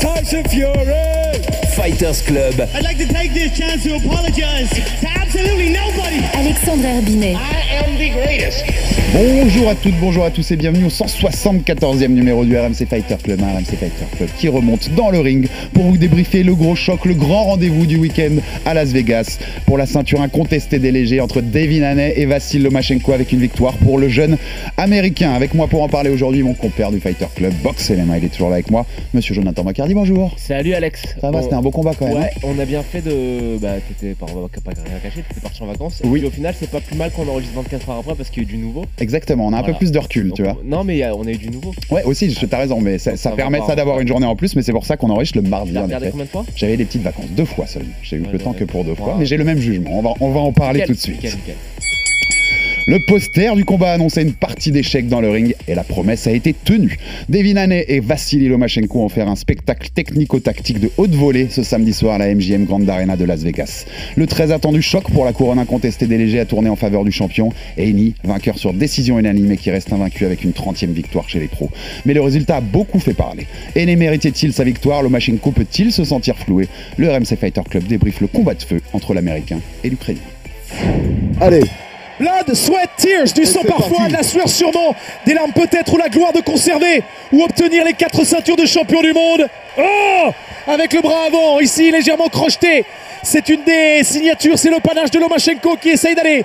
[0.00, 1.34] Tyson Fury.
[1.76, 2.68] Fighters Club.
[2.74, 5.29] I'd like to take this chance to apologize to.
[6.34, 7.34] Alexandre Herbinet.
[7.34, 8.64] I am the greatest.
[9.12, 13.40] Bonjour à toutes, bonjour à tous et bienvenue au 174e numéro du RMC Fighter Club,
[13.42, 17.04] un RMC Fighter Club qui remonte dans le ring pour vous débriefer le gros choc,
[17.04, 21.40] le grand rendez-vous du week-end à Las Vegas pour la ceinture incontestée des légers entre
[21.40, 24.38] Devin Haney et Vassil Lomachenko avec une victoire pour le jeune
[24.76, 25.32] américain.
[25.32, 28.28] Avec moi pour en parler aujourd'hui, mon compère du Fighter Club, Box MMA, il est
[28.28, 30.34] toujours là avec moi, monsieur Jonathan Macardy, bonjour.
[30.36, 31.02] Salut Alex.
[31.20, 32.18] Ça va, Bon, c'était un beau combat quand même.
[32.18, 33.58] Ouais, hein on a bien fait de.
[33.58, 36.00] Bah, t'étais pas, pas rien caché, t'étais parti en vacances.
[36.04, 36.18] Oui.
[36.18, 38.42] Et puis au final, c'est pas plus mal qu'on enregistre 24 heures après parce qu'il
[38.42, 38.84] y a eu du nouveau.
[38.98, 40.56] Exactement, on a un peu plus de recul, Donc, tu vois.
[40.62, 41.72] on- Non, mais a- on a eu du nouveau.
[41.90, 44.36] Ouais, aussi, t'as raison, mais ça, Donc, ça ça permet ça d'avoir une journée en
[44.36, 45.76] plus, mais c'est pour ça qu'on enregistre le mardi.
[45.78, 46.10] En regardé effet.
[46.12, 46.44] combien de fois?
[46.56, 47.88] J'avais des petites vacances, deux fois seulement.
[48.02, 49.90] J'ai eu Ouais, le temps ouais, que pour deux fois, mais j'ai le même jugement.
[49.98, 51.16] On va, on va en parler Nickel, tout de suite.
[51.22, 51.54] nickel, nickel.
[52.86, 56.32] Le poster du combat annonçait une partie d'échecs dans le ring et la promesse a
[56.32, 56.98] été tenue.
[57.28, 61.92] Devin Haney et Vassili Lomachenko ont fait un spectacle technico-tactique de haute volée ce samedi
[61.92, 63.84] soir à la MGM Grand Arena de Las Vegas.
[64.16, 67.12] Le très attendu choc pour la couronne incontestée des légers a tourné en faveur du
[67.12, 67.50] champion.
[67.78, 71.48] Eni, vainqueur sur décision unanime et qui reste invaincu avec une 30e victoire chez les
[71.48, 71.70] pros.
[72.06, 73.46] Mais le résultat a beaucoup fait parler.
[73.76, 75.02] Eni méritait-il sa victoire?
[75.02, 76.66] Lomachenko peut-il se sentir floué?
[76.96, 80.20] Le RMC Fighter Club débriefe le combat de feu entre l'Américain et l'Ukrainien.
[81.40, 81.62] Allez
[82.20, 84.94] Blood, sweat, tears, du sang parfois, de la sueur sûrement,
[85.24, 89.00] des larmes peut-être ou la gloire de conserver ou obtenir les quatre ceintures de champion
[89.00, 89.48] du monde.
[89.78, 90.28] Oh
[90.66, 92.84] Avec le bras avant, ici légèrement crocheté.
[93.22, 96.44] C'est une des signatures, c'est le panache de Lomachenko qui essaye d'aller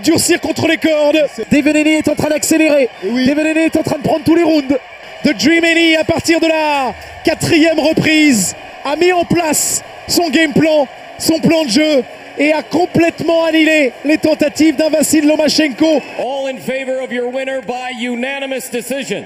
[0.00, 1.26] durcir contre les cordes.
[1.50, 2.88] Deveneni est en train d'accélérer.
[3.02, 4.76] Deveneni est en train de prendre tous les rounds.
[5.24, 6.94] The Dream Eni, à partir de la
[7.24, 8.54] quatrième reprise,
[8.84, 10.86] a mis en place son game plan,
[11.18, 12.04] son plan de jeu
[12.38, 16.00] et a complètement annihilé les tentatives d'un Vassil Lomachenko.
[16.18, 19.24] All in favor of your winner by unanimous decision.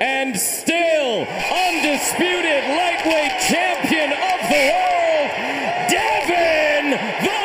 [0.00, 5.30] And still undisputed lightweight champion of the world,
[5.88, 7.35] Devin the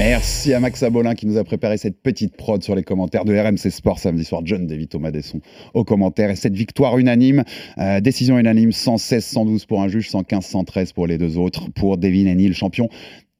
[0.00, 3.36] Merci à Max Abolin qui nous a préparé cette petite prod sur les commentaires de
[3.36, 4.40] RMC Sport samedi soir.
[4.46, 5.42] John David Thomas Desson
[5.74, 6.30] aux commentaires.
[6.30, 7.44] Et cette victoire unanime,
[7.76, 12.48] euh, décision unanime, 116-112 pour un juge, 115-113 pour les deux autres, pour Devin Haney,
[12.48, 12.88] le champion.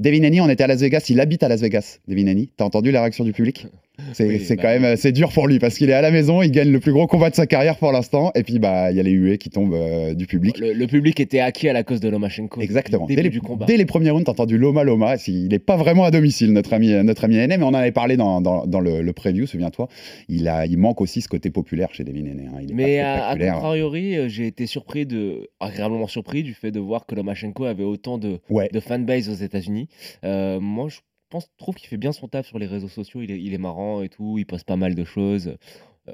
[0.00, 2.50] Devin Haney, on était à Las Vegas, il habite à Las Vegas, Devin Haney.
[2.59, 3.66] T'as entendu la réaction du public?
[4.12, 6.11] C'est Oui, bah quand même euh, c'est dur pour lui parce qu'il est à la
[6.11, 8.33] maison, il gagne le plus gros combat de sa carrière pour l'instant.
[8.34, 10.59] Et puis bah il y a les huées qui tombent euh, du public.
[10.59, 12.60] Le, le public était acquis à la cause de Lomachenko.
[12.60, 13.06] Exactement.
[13.06, 13.66] Dès Dès le les, du combat.
[13.66, 15.16] dès les premiers rounds, t'as entendu Loma Loma.
[15.27, 17.93] Il n'est pas vraiment à domicile, notre ami, notre ami Henné, mais on en avait
[17.93, 19.89] parlé dans, dans, dans le, le preview, souviens-toi.
[20.28, 22.60] Il, a, il manque aussi ce côté populaire chez Devin hein.
[22.62, 26.71] Il est Mais pas à, contrariori, euh, j'ai été surpris de, agréablement surpris du fait
[26.71, 28.69] de voir que Lomachenko avait autant de, Ouais.
[28.72, 29.89] de fanbase aux États-Unis.
[30.25, 30.99] Euh, moi, je
[31.31, 33.23] pense, trouve qu'il fait bien son taf sur les réseaux sociaux.
[33.23, 34.37] Il est, il est marrant et tout.
[34.39, 35.57] Il poste pas mal de choses.
[36.09, 36.12] Euh,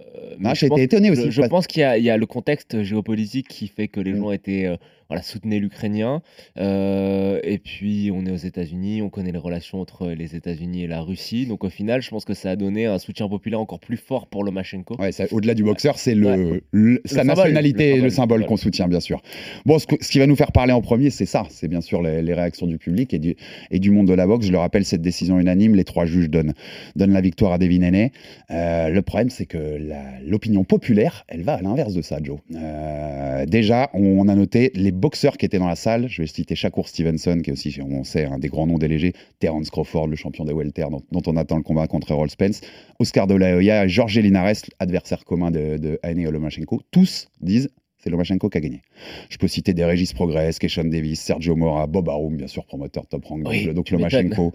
[0.54, 1.30] j'ai pense- été étonné aussi.
[1.30, 4.12] Je, pense qu'il y, a- il y a le contexte géopolitique qui fait que les
[4.12, 4.18] Mm.
[4.18, 4.76] gens étaient euh,
[5.08, 6.20] voilà, soutenaient l'Ukrainien.
[6.58, 10.86] Euh, et puis, on est aux États-Unis, on connaît les relations entre les États-Unis et
[10.88, 11.46] la Russie.
[11.46, 14.26] Donc, au final, je pense que ça a donné un soutien populaire encore plus fort
[14.26, 14.96] pour Lomachenko.
[15.00, 16.62] Ouais, au-delà du boxeur, c'est le, Ouais.
[16.72, 19.22] le- sa symbole, nationalité le et le symbole, symbole qu'on soutient, bien sûr.
[19.64, 21.44] Bon, ce, qui va nous faire parler en premier, c'est ça.
[21.50, 23.36] C'est bien sûr les, les réactions du public et du,
[23.70, 24.46] et du monde de la boxe.
[24.46, 26.54] Je le rappelle, cette décision unanime, les trois juges donnent,
[26.96, 28.10] donnent la victoire à Devin Haney.
[28.50, 29.75] Euh, le problème, c'est que
[30.24, 32.38] l'opinion populaire, elle va à l'inverse de ça, Joe.
[32.54, 36.08] Euh, déjà, on a noté les boxeurs qui étaient dans la salle.
[36.08, 38.88] Je vais citer Shakur Stevenson, qui est aussi, on sait, un des grands noms des
[38.88, 39.12] légers.
[39.38, 42.60] Terence Crawford, le champion des welter, dont, on attend le combat contre Errol Spence.
[42.98, 46.80] Oscar de la Hoya, Georges Linares, adversaire commun de, de Haney et Lomachenko.
[46.90, 47.70] Tous disent
[48.06, 48.82] c'est Lomachenko qui a gagné.
[49.28, 53.04] Je peux citer des Régis Progress, Keshon Davis, Sergio Mora, Bob Arum, bien sûr, promoteur
[53.08, 54.52] top rank, donc, Oui, donc Lomachenko.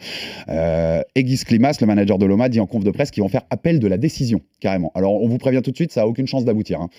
[0.48, 3.42] Euh, Egis Klimas, le manager de Loma, dit en conf de presse qu'ils vont faire
[3.50, 4.92] appel de la décision, carrément.
[4.96, 6.80] Alors, on vous prévient tout de suite, ça a aucune chance d'aboutir.
[6.80, 6.90] hein.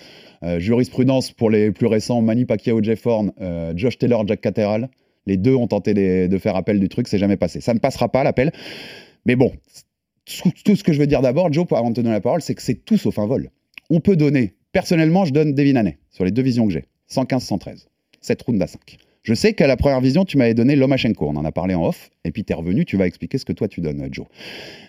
[0.43, 4.89] Euh, jurisprudence pour les plus récents, Manny Pacquiao, Jeff Horn, euh, Josh Taylor, Jack Cateral.
[5.25, 7.61] Les deux ont tenté des- de faire appel du truc, c'est jamais passé.
[7.61, 8.51] Ça ne passera pas, l'appel.
[9.25, 9.53] Mais bon,
[10.25, 12.41] tout, tout ce que je veux dire d'abord, Joe, avant de te donner la parole,
[12.41, 13.49] c'est que c'est tout sauf un vol.
[13.89, 16.85] On peut donner, personnellement, je donne Devin Haney, sur les deux visions que j'ai.
[17.09, 17.85] 115-113.
[18.19, 18.97] 7 rounds à 5.
[19.23, 21.27] Je sais qu'à la première vision, tu m'avais donné Lomachenko.
[21.29, 22.09] On en a parlé en off.
[22.25, 24.25] Et puis, tu es revenu, tu vas expliquer ce que toi, tu donnes, Joe.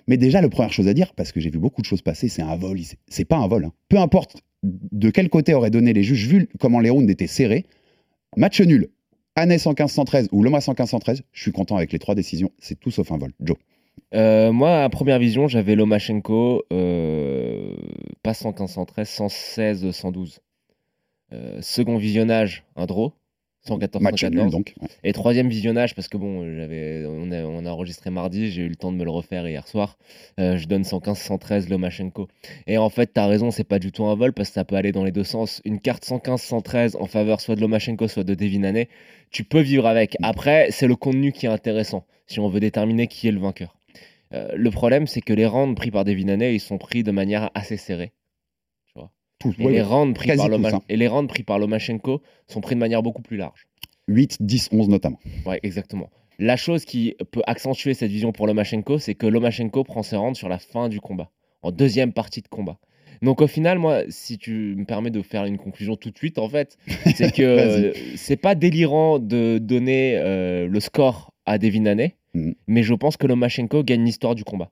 [0.08, 2.28] Mais déjà, la première chose à dire, parce que j'ai vu beaucoup de choses passer,
[2.28, 2.78] c'est un vol.
[3.08, 3.66] C'est pas un vol.
[3.66, 3.72] hein.
[3.88, 7.66] Peu importe de quel côté auraient donné les juges, vu comment les rounds étaient serrés.
[8.36, 8.88] Match nul.
[9.36, 12.50] Année 115-113 ou Loma 115-113, je suis content avec les trois décisions.
[12.58, 13.32] C'est tout sauf un vol.
[13.40, 13.56] Joe.
[14.14, 17.75] Euh, moi, à première vision, j'avais Lomachenko, euh,
[18.23, 20.41] pas 115, 113, 116, 112.
[21.32, 23.12] Euh, second visionnage, un draw,
[23.67, 24.44] 114, Match 114.
[24.44, 24.75] nul, donc.
[24.81, 24.88] Ouais.
[25.02, 28.69] Et troisième visionnage, parce que bon, j'avais, on, a, on a enregistré mardi, j'ai eu
[28.69, 29.99] le temps de me le refaire hier soir.
[30.38, 32.29] euh, je donne 115, 113 Lomachenko.
[32.69, 34.76] Et en fait, t'as raison, c'est pas du tout un vol parce que ça peut
[34.76, 35.61] aller dans les deux sens.
[35.64, 38.88] Une carte 115, 113 en faveur soit de Lomachenko, soit de Devin Haney,
[39.31, 40.17] tu peux vivre avec.
[40.23, 43.75] Après, c'est le contenu qui est intéressant si on veut déterminer qui est le vainqueur.
[44.34, 47.10] Euh, le problème, c'est que les rounds pris par Devin Haney, ils sont pris de
[47.10, 48.12] manière assez serrée.
[49.38, 49.54] Tous.
[49.58, 50.82] Et, Ouais, les rounds pris par tous, hein.
[50.88, 53.66] et les rounds pris par Lomachenko sont pris de manière beaucoup plus large.
[54.08, 55.19] 8, 10, 11 notamment.
[55.44, 56.08] Ouais, exactement.
[56.38, 60.38] La chose qui peut accentuer cette vision pour Lomachenko, c'est que Lomachenko prend ses rounds
[60.38, 61.31] sur la fin du combat,
[61.62, 62.78] en deuxième partie de combat.
[63.22, 66.38] Donc au final, moi, si tu me permets de faire une conclusion tout de suite,
[66.38, 66.76] en fait,
[67.14, 72.54] c'est que c'est pas délirant de donner euh, le score à Devin Haney, Mhm.
[72.66, 74.70] mais je pense que Lomachenko gagne l'histoire du combat.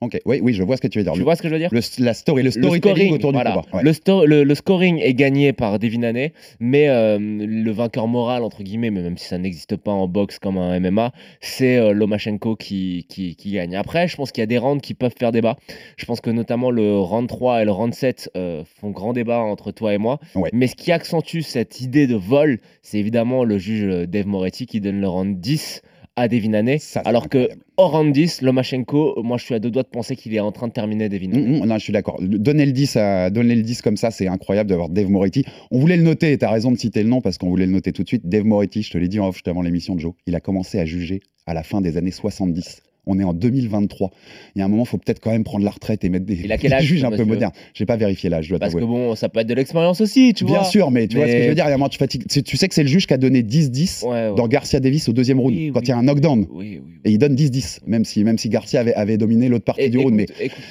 [0.00, 1.14] Ok, oui, oui, je vois ce que tu veux dire.
[1.14, 3.50] Tu Le- vois ce que je veux dire le, la story, le storytelling autour voilà.
[3.50, 3.76] du combat.
[3.78, 3.82] Ouais.
[3.82, 8.44] le, sto- le- le scoring est gagné par Devin Haney, mais euh, le vainqueur moral,
[8.44, 11.10] entre guillemets, mais même si ça n'existe pas en boxe comme un MMA,
[11.40, 13.74] c'est euh, Lomachenko qui, qui, qui gagne.
[13.74, 15.56] Après, je pense qu'il y a des rounds qui peuvent faire débat.
[15.96, 19.40] Je pense que notamment le round 3 et le round 7 euh, font grand débat
[19.40, 20.20] entre toi et moi.
[20.36, 20.50] Ouais.
[20.52, 24.80] Mais ce qui accentue cette idée de vol, c'est évidemment le juge Dave Moretti qui
[24.80, 25.82] donne le round 10
[26.18, 26.78] à Devin Haney.
[26.78, 27.48] Ça, alors que
[27.78, 30.72] 10, Lomachenko, moi je suis à deux doigts de penser qu'il est en train de
[30.72, 31.58] terminer Devin Haney.
[31.58, 32.18] Mm, mm, non, je suis d'accord.
[32.20, 35.44] Donner le 10, à, donner le 10 comme ça, c'est incroyable d'avoir Dave Moretti.
[35.70, 37.66] On voulait le noter, et tu as raison de citer le nom parce qu'on voulait
[37.66, 38.28] le noter tout de suite.
[38.28, 40.40] Dave Moretti, je te l'ai dit en off juste avant l'émission de Joe, il a
[40.40, 42.82] commencé à juger à la fin des années 70.
[43.10, 44.10] On est en 2023.
[44.54, 46.26] Il y a un moment, il faut peut-être quand même prendre la retraite et mettre
[46.26, 47.52] des, Il a quel des âge, juges un peu modernes.
[47.74, 50.34] J'ai pas vérifié l'âge, je dois Parce que bon, ça peut être de l'expérience aussi,
[50.34, 50.64] tu Bien vois.
[50.64, 51.64] sûr, mais tu vois ce que je veux dire.
[51.64, 52.24] Il y a un moment, tu fatigues.
[52.28, 54.34] Tu sais que c'est le juge qui a donné 10-10 Ouais, ouais.
[54.36, 55.86] dans Garcia Davis au deuxième round, Oui, quand oui.
[55.86, 56.40] il y a un knockdown.
[56.40, 56.92] Oui, oui, oui.
[57.04, 59.88] Et il donne 10-10, même si, même si Garcia avait, avait dominé l'autre partie Et-
[59.90, 60.14] du round.
[60.14, 60.26] Mais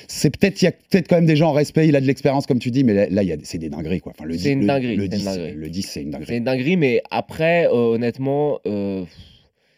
[0.08, 2.06] c'est peut-être, il y a peut-être quand même des gens en respect, il a de
[2.06, 4.14] l'expérience, comme tu dis, mais là, c'est des dingueries, quoi.
[4.16, 5.54] Enfin, le C'est 10, une le- dinguerie, Le, c'est une 10, dinguerie.
[5.56, 6.28] le 10, c'est une dinguerie.
[6.30, 9.04] c'est une dinguerie, mais après, euh, honnêtement, euh,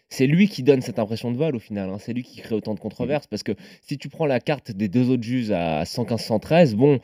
[0.09, 1.89] c'est lui qui donne cette impression de vol au final.
[1.89, 1.97] hein.
[1.99, 3.27] C'est lui qui crée autant de controverses.
[3.27, 6.99] Parce que si tu prends la carte des deux autres juges à 115-113, bon.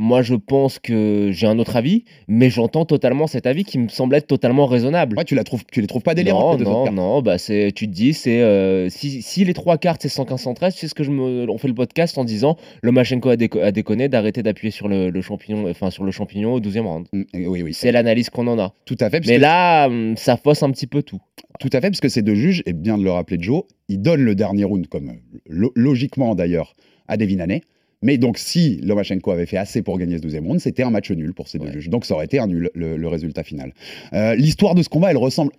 [0.00, 3.88] Moi, je pense que j'ai un autre avis, mais j'entends totalement cet avis qui me
[3.88, 5.16] semble être totalement raisonnable.
[5.18, 7.88] Ouais, tu, la trouves, tu les trouves pas délirantes, Non, non, non, bah c'est, tu
[7.88, 11.02] te dis, c'est euh, si, si les trois cartes c'est 115-113, tu sais ce que
[11.02, 14.70] je me, on fait le podcast en disant Lomachenko a, déco- a déconné d'arrêter d'appuyer
[14.70, 17.06] sur le, le champignon, enfin sur le champignon au 12e round.
[17.12, 18.74] Mm, Oui, oui, C'est l'analyse qu'on en a.
[18.84, 19.26] tout à fait.
[19.26, 21.18] Mais là, hum, ça fausse un petit peu tout.
[21.58, 24.00] Tout à fait, parce que ces deux juges, et bien de le rappeler Joe, ils
[24.00, 25.12] donnent le dernier round, comme
[25.48, 26.74] lo- logiquement d'ailleurs,
[27.08, 27.62] à Devin Haney.
[28.02, 31.10] Mais donc, si Lomachenko avait fait assez pour gagner ce 12e round, c'était un match
[31.10, 31.72] nul pour ces deux Ouais.
[31.72, 31.88] juges.
[31.88, 33.72] Donc, ça aurait été un nul, le, le résultat final.
[34.12, 35.52] Euh, L'histoire de ce combat, elle ressemble.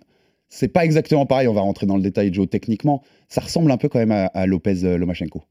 [0.48, 3.02] C'est pas exactement pareil, on va rentrer dans le détail, Joe, techniquement.
[3.28, 5.42] Ça ressemble un peu quand même à, à Lopez euh, Lomachenko.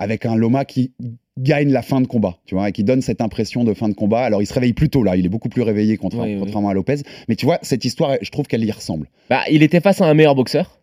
[0.00, 0.92] Avec un Loma qui
[1.40, 3.94] gagne la fin de combat, tu vois, et qui donne cette impression de fin de
[3.94, 4.20] combat.
[4.20, 6.38] Alors, il se réveille plus tôt, là, il est beaucoup plus réveillé contra- Oui, oui.
[6.40, 6.96] contrairement à Lopez.
[7.28, 9.08] Mais tu vois, cette histoire, je trouve qu'elle y ressemble.
[9.28, 10.78] Bah, il était face à un meilleur boxeur.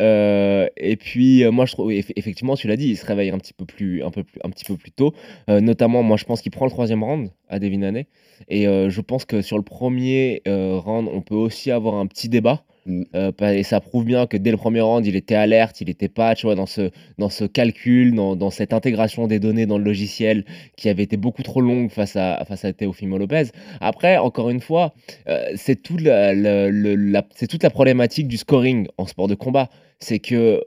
[0.00, 3.36] Euh, et puis euh, moi je trouve effectivement tu l'as dit il se réveille un
[3.36, 5.14] petit peu plus un peu un petit peu plus tôt.
[5.50, 8.06] Euh, notamment moi je pense qu'il prend le troisième round à Devin Haney.
[8.48, 12.64] Et je pense que sur le premier round on peut aussi avoir un petit débat
[12.84, 13.02] Mm.
[13.14, 16.08] Euh, et ça prouve bien que dès le premier round il était alerte il était
[16.08, 20.44] pas dans ce dans ce calcul dans, cette intégration des données dans le logiciel
[20.76, 22.72] qui avait été beaucoup trop longue face à face à
[23.18, 23.44] Lopez
[23.80, 24.94] après encore une fois
[25.28, 29.68] euh, c'est la- toute la problématique du scoring en sport de combat.
[30.00, 30.60] C'est que euh,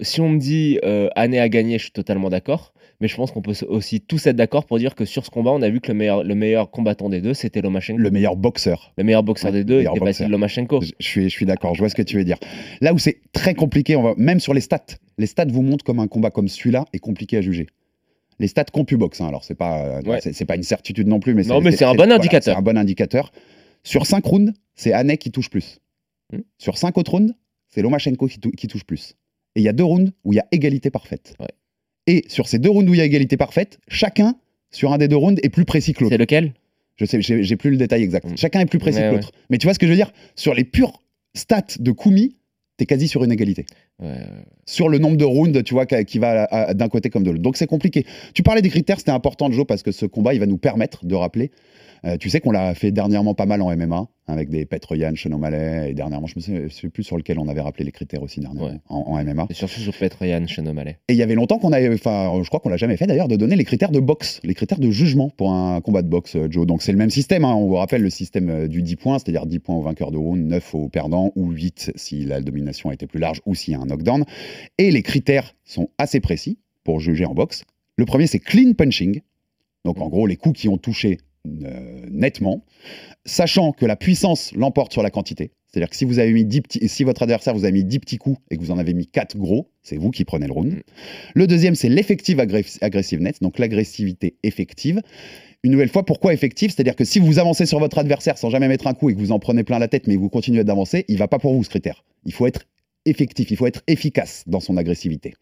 [0.00, 0.78] si on me dit
[1.14, 2.72] année à gagner, je suis totalement d'accord.
[3.00, 5.52] Mais je pense qu'on peut aussi tous être d'accord pour dire que sur ce combat,
[5.52, 8.00] on a vu que le meilleur, le meilleur combattant des deux, c'était Lomachenko.
[8.00, 8.92] Le meilleur boxeur.
[8.98, 10.24] Le meilleur boxeur des deux le meilleur était boxeur.
[10.24, 10.80] Vassil Lomachenko.
[10.80, 12.38] Je je suis, je suis d'accord, je vois ce que tu veux dire.
[12.80, 14.84] Là où c'est très compliqué, on va, même sur les stats,
[15.16, 17.68] les stats vous montrent comme un combat comme celui-là est compliqué à juger.
[18.40, 20.20] Les stats CompuBox, hein, alors c'est pas, euh, Ouais.
[20.20, 22.54] c'est, pas une certitude non plus, mais Non, mais c'est un bon voilà, indicateur.
[22.54, 23.30] c'est un bon indicateur.
[23.84, 25.78] Sur 5 rounds, c'est Hanek qui touche plus.
[26.32, 26.40] Hmm.
[26.58, 27.32] Sur 5 autres rounds,
[27.68, 29.14] c'est Lomachenko qui, tou- qui touche plus.
[29.54, 31.34] Et il y a deux rounds où il y a égalité parfaite.
[31.40, 31.46] Ouais.
[32.08, 34.34] Et sur ces deux rounds où il y a égalité parfaite, chacun
[34.70, 36.14] sur un des deux rounds est plus précis que l'autre.
[36.14, 36.54] C'est lequel?
[36.96, 38.26] Je sais, j'ai plus le détail exact.
[38.26, 38.36] Mm.
[38.38, 39.30] Chacun est plus précis que l'autre.
[39.50, 40.10] Mais tu vois ce que je veux dire?
[40.34, 41.02] Sur les purs
[41.34, 42.36] stats de Kumi,
[42.78, 43.66] t'es quasi sur une égalité.
[44.00, 44.20] Ouais.
[44.64, 47.42] sur le nombre de rounds, tu vois, qui va d'un côté comme de l'autre.
[47.42, 48.06] Donc c'est compliqué.
[48.34, 51.04] Tu parlais des critères, c'était important, Joe, parce que ce combat, il va nous permettre
[51.04, 51.50] de rappeler.
[52.04, 55.14] euh, tu sais qu'on l'a fait dernièrement pas mal en MMA, hein, avec des Petroyan,
[55.16, 58.22] Sean O'Malley, et dernièrement, je me sais, plus sur lequel on avait rappelé les critères
[58.22, 58.78] aussi dernièrement Ouais.
[58.88, 59.46] en, en MMA.
[59.50, 60.98] Et surtout sur Petroyan, Sean O'Malley.
[61.08, 63.26] Et il y avait longtemps qu'on avait, enfin, je crois qu'on l'a jamais fait d'ailleurs,
[63.26, 66.36] de donner les critères de boxe, les critères de jugement pour un combat de boxe,
[66.36, 66.66] euh, Joe.
[66.68, 67.54] Donc c'est le même système, hein.
[67.54, 70.18] on vous rappelle le système euh, du 10 points, c'est-à-dire 10 points au vainqueur de
[70.18, 73.72] round, 9 au perdant, ou 8 si la domination a été plus large, ou s'il
[73.72, 74.24] y a un knockdown.
[74.78, 77.64] Et les critères sont assez précis pour juger en boxe.
[77.96, 79.20] Le premier, c'est clean punching.
[79.84, 81.18] Donc en gros, les coups qui ont touché
[81.64, 82.64] euh, nettement,
[83.24, 85.52] sachant que la puissance l'emporte sur la quantité.
[85.66, 87.98] C'est-à-dire que si, vous avez mis 10 petits, si votre adversaire vous a mis 10
[88.00, 90.52] petits coups et que vous en avez mis 4 gros, c'est vous qui prenez le
[90.52, 90.72] round.
[90.72, 90.80] Mm.
[91.34, 95.00] Le deuxième, c'est l'effective aggressiveness, donc l'agressivité effective.
[95.62, 96.70] Une nouvelle fois, pourquoi effective?
[96.70, 99.18] C'est-à-dire que si vous avancez sur votre adversaire sans jamais mettre un coup et que
[99.18, 101.64] vous en prenez plein la tête, mais vous continuez d'avancer, il va pas pour vous
[101.64, 102.04] ce critère.
[102.24, 102.64] Il faut être
[103.08, 105.34] effectif, il faut être efficace dans son agressivité.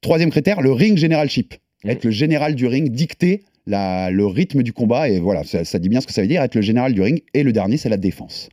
[0.00, 1.54] Troisième critère, le ring generalship.
[1.84, 5.78] Être le général du ring, dicter la- le rythme du combat, et voilà, ça, ça
[5.78, 7.22] dit bien ce que ça veut dire, être le général du ring.
[7.34, 8.48] Et le dernier, c'est la défense.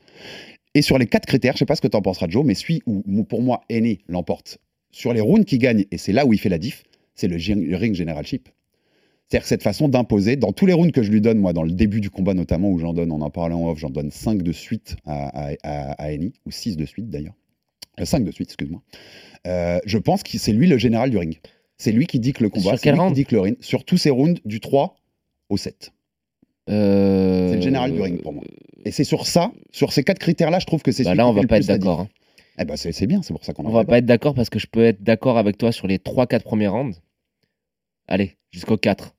[0.76, 2.56] Et sur les quatre critères, je sais pas ce que tu en penseras, Joe, mais
[2.56, 4.58] celui où, pour moi, Aîné l'emporte
[4.92, 6.84] sur les rounds qui gagnent, et c'est là où il fait la diff,
[7.16, 7.38] c'est le,
[7.76, 8.50] ring generalship.
[9.30, 11.72] C'est-à-dire cette façon d'imposer, dans tous les rounds que je lui donne, moi, dans le
[11.72, 14.44] début du combat notamment, où j'en donne, on en parlait en off, j'en donne 5
[14.44, 17.34] de suite à, à, à, à Annie, ou 6 de suite d'ailleurs.
[18.02, 18.82] 5 de suite, excuse-moi.
[19.48, 21.40] Euh, je pense que c'est lui le général du ring.
[21.78, 23.84] C'est lui qui dit que le combat, c'est lui qui dit que le ring, sur
[23.84, 24.96] tous ces rounds du 3
[25.50, 25.92] au 7.
[26.70, 28.44] Euh, C'est le général du ring pour moi.
[28.86, 31.34] Et c'est sur ça, sur ces quatre critères-là, je trouve que c'est Bah là, on
[31.34, 32.02] va pas être d'accord.
[32.02, 32.10] hein.
[32.60, 34.60] Eh ben, c'est bien, c'est pour ça qu'on On va pas être d'accord parce que
[34.60, 37.02] je peux être d'accord avec toi sur les 3-4 premiers rounds.
[38.08, 39.16] Allez, jusqu'au 4.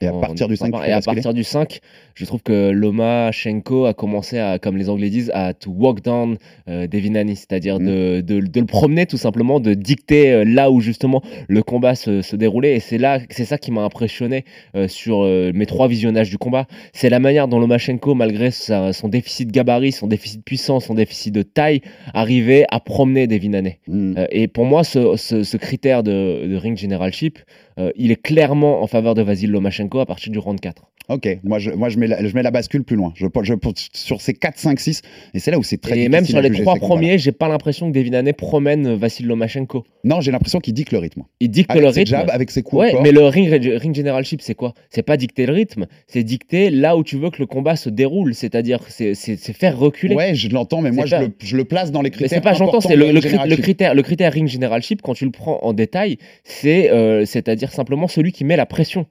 [0.00, 0.78] Et à partir du était 5, sympa.
[0.78, 1.80] tu fais Et à partir du 5,
[2.14, 6.36] je trouve que Lomachenko a commencé à, comme les Anglais disent, à to walk down
[6.68, 7.86] euh, Devinani, c'est-à-dire Mm.
[7.86, 11.94] de, de- de le promener tout simplement, de dicter euh, là où justement le combat
[11.94, 12.76] se, se déroulait.
[12.76, 14.44] Et c'est là, c'est ça qui m'a impressionné
[14.74, 16.66] euh, sur euh, mes trois visionnages du combat.
[16.92, 20.86] C'est la manière dont Lomachenko, malgré sa- son déficit de gabarit, son déficit de puissance,
[20.86, 21.80] son déficit de taille,
[22.14, 23.74] arrivait à promener Devinani.
[23.86, 24.14] Mm.
[24.30, 27.38] Et pour moi, ce, ce- ce critère de, de ring generalship,
[27.78, 30.82] euh, il est clairement en faveur de Vasil Lomachenko à partir du round 4.
[31.10, 33.12] Ok, moi je, moi je, mets la, je mets la bascule plus loin.
[33.16, 33.54] Je, je,
[33.94, 35.02] sur ces 4, 5, 6,
[35.34, 36.10] et c'est là où c'est très Et difficile.
[36.12, 39.84] même sur les trois premiers, j'ai pas l'impression que Devinane promène Vassil Lomachenko.
[40.04, 41.24] Non, j'ai l'impression qu'il dicte le rythme.
[41.40, 42.10] Il dicte Avec le rythme.
[42.10, 44.72] jabs, avec ses coups Ouais, mais le ring, ring generalship, c'est quoi?
[44.88, 47.90] C'est pas dicter le rythme, c'est dicter là où tu veux que le combat se
[47.90, 49.14] déroule, c'est-à-dire c'est
[49.52, 50.14] faire reculer.
[50.14, 52.30] Ouais, je l'entends, mais moi je le, je le place dans les critères.
[52.30, 53.18] c'est pas j'entends, c'est le,
[53.56, 58.08] critère, le critère ring generalship quand tu le prends en détail, c'est euh, c'est-à-dire simplement
[58.08, 59.06] celui qui met la pression.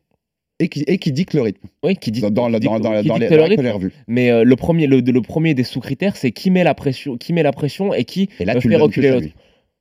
[0.61, 1.67] Et qui, et qui dicte le rythme.
[1.83, 3.43] Oui, qui dit Dans, dans, qui dans, dicte- dans, qui dans les dicte le les
[3.43, 3.63] rythme.
[3.63, 3.93] j'ai revus.
[4.07, 7.31] Mais euh, le premier, le, le premier des sous-critères, c'est qui met la pression, qui
[7.31, 9.27] met la pression et qui Et là, euh, tu fait reculer l'autre.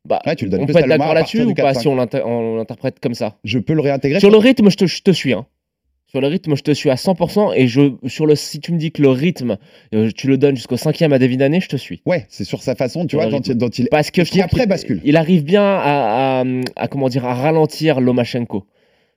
[0.07, 1.81] Bah, Ouais, tu le donnes on peut être d'accord là-dessus ou pas 4-5.
[1.81, 3.37] si on l'interprète comme ça?
[3.43, 5.33] Je peux le réintégrer Sur le rythme, je te, je te suis.
[5.33, 5.47] Hein.
[6.11, 7.53] Sur le rythme, je te suis à 100%.
[7.55, 9.59] Et je, sur le, si tu me dis que le rythme,
[9.95, 12.01] euh, tu le donnes jusqu'au cinquième à David Année, je te suis.
[12.07, 14.31] Ouais, c'est sur sa façon, tu Sur vois, dont il, dont il- Parce que je
[14.31, 15.03] qui trouve après bascule.
[15.05, 16.45] Il arrive bien à, à-
[16.77, 18.65] à, comment dire, à ralentir Lomachenko.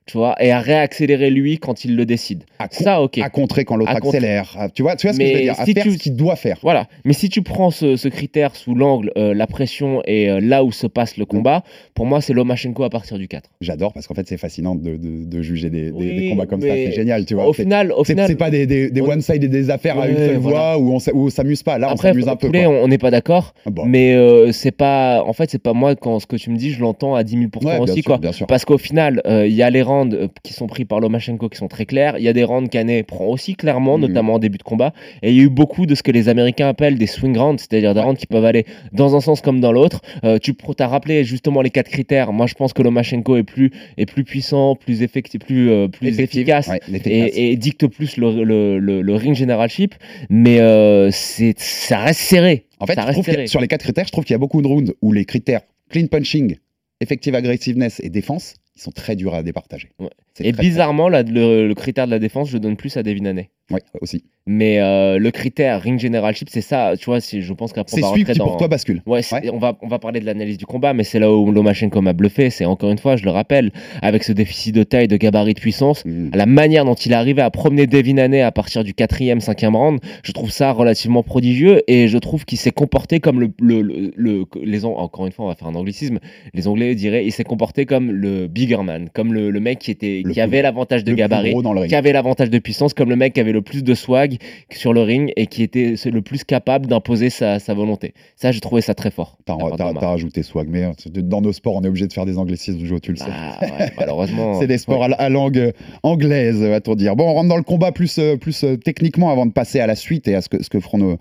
[0.04, 2.42] Tu vois, et à réaccélérer lui quand il le décide.
[2.58, 3.18] à, Ça, ok.
[3.18, 4.52] à contrer quand l'autre accélère.
[4.58, 5.98] à- tu vois, tu vois ce que je veux dire À si faire tu- ce
[5.98, 6.56] qu'il doit faire.
[6.62, 6.88] Voilà.
[7.04, 10.64] Mais si tu prends ce, ce critère sous l'angle, euh, la pression et euh, là
[10.64, 11.20] où se passe Mm.
[11.20, 11.62] le combat,
[11.94, 13.48] pour moi, c'est Lomachenko à partir du 4.
[13.60, 16.46] J'adore parce qu'en fait, c'est fascinant de, de- de juger des, des- Oui, des combats
[16.46, 16.66] comme ça.
[16.74, 17.46] C'est génial, tu vois.
[17.46, 20.16] Au final, au final c'est pas des, des, on- one-side et des affaires à une
[20.16, 20.76] seule voilà.
[20.76, 21.78] voix où on où s'amuse pas.
[21.78, 22.48] Là, on s'amuse un peu.
[22.48, 23.54] poulet, on n'est pas d'accord.
[23.66, 23.84] Ah bon.
[23.86, 25.22] Mais euh, c'est pas.
[25.24, 27.32] En fait, c'est pas moi quand ce que tu me dis, je l'entends à 10
[27.34, 28.18] 000 Ouais, bien aussi, quoi.
[28.48, 31.48] Parce qu'au final, euh, il y a les rounds euh, qui sont pris par Lomachenko
[31.48, 32.16] qui sont très clairs.
[32.18, 34.06] Il y a des rounds qu'Ané prend aussi clairement, Mhm.
[34.08, 34.92] notamment en début de combat.
[35.22, 37.60] Et il y a eu beaucoup de ce que les Américains appellent des swing rounds,
[37.68, 40.00] c'est-à-dire des rounds qui peuvent aller dans un sens comme dans l'autre.
[40.24, 42.32] Euh, tu as rappelé justement les quatre critères.
[42.32, 46.08] Moi, je pense que Lomachenko est plus, est plus puissant, plus effectif, plus, euh, plus
[46.08, 46.68] Effective, efficace.
[46.68, 46.80] ouais.
[47.06, 49.94] Et, et dicte plus le, le, le- le ring generalship,
[50.30, 52.66] mais euh, c'est ça reste serré.
[52.80, 53.46] En fait, je serré.
[53.46, 55.60] sur les quatre critères, je trouve qu'il y a beaucoup de rounds où les critères
[55.90, 56.56] clean punching,
[57.00, 59.90] effective aggressiveness et défense, ils sont très durs à départager.
[59.98, 60.08] Ouais.
[60.40, 63.50] Et très, bizarrement, le, le critère de la défense, je donne plus à Devin Haney.
[63.70, 64.24] Ouais, aussi.
[64.46, 66.94] Mais euh, le critère ring generalship, c'est ça.
[66.98, 68.46] Tu vois, si je pense qu'après C'est celui qui dans.
[68.46, 69.02] pour toi bascule.
[69.06, 69.20] Ouais.
[69.52, 72.12] On, va, on va parler de l'analyse du combat, mais c'est là où Lomachenko m'a
[72.12, 72.50] bluffé.
[72.50, 75.60] C'est encore une fois, je le rappelle, avec ce déficit de taille, de gabarit, de
[75.60, 76.30] puissance, Mhm.
[76.34, 79.76] la manière dont il est arrivé à promener Devin Haney à partir du quatrième, cinquième
[79.76, 83.82] round, je trouve ça relativement prodigieux et je trouve qu'il s'est comporté comme le, le,
[83.82, 86.18] le- le- les encore une fois, on va faire un anglicisme.
[86.54, 89.90] Les Anglais diraient, il s'est comporté comme le bigger man, comme le, le mec qui,
[89.90, 91.90] était, Le qui avait l'avantage de gabarit, gros dans le ring.
[91.90, 94.36] qui avait l'avantage de puissance, comme le mec qui avait le plus de swag
[94.70, 98.14] sur le ring et qui était le plus capable d'imposer sa, sa volonté.
[98.36, 99.38] Ça, j'ai trouvé ça très fort.
[99.44, 100.92] T'as t'as rajouté swag, mais euh,
[101.22, 103.24] dans nos sports, on est obligé de faire des anglicismes, Joe, tu le sais.
[103.28, 104.54] Ah, ouais, malheureusement.
[104.60, 105.14] C'est des sports ouais.
[105.18, 107.16] à, à langue euh, anglaise, va-t-on dire.
[107.16, 109.86] Bon, on rentre dans le combat plus, euh, plus euh, techniquement avant de passer à
[109.86, 111.16] la suite et à ce que, ce que feront nos,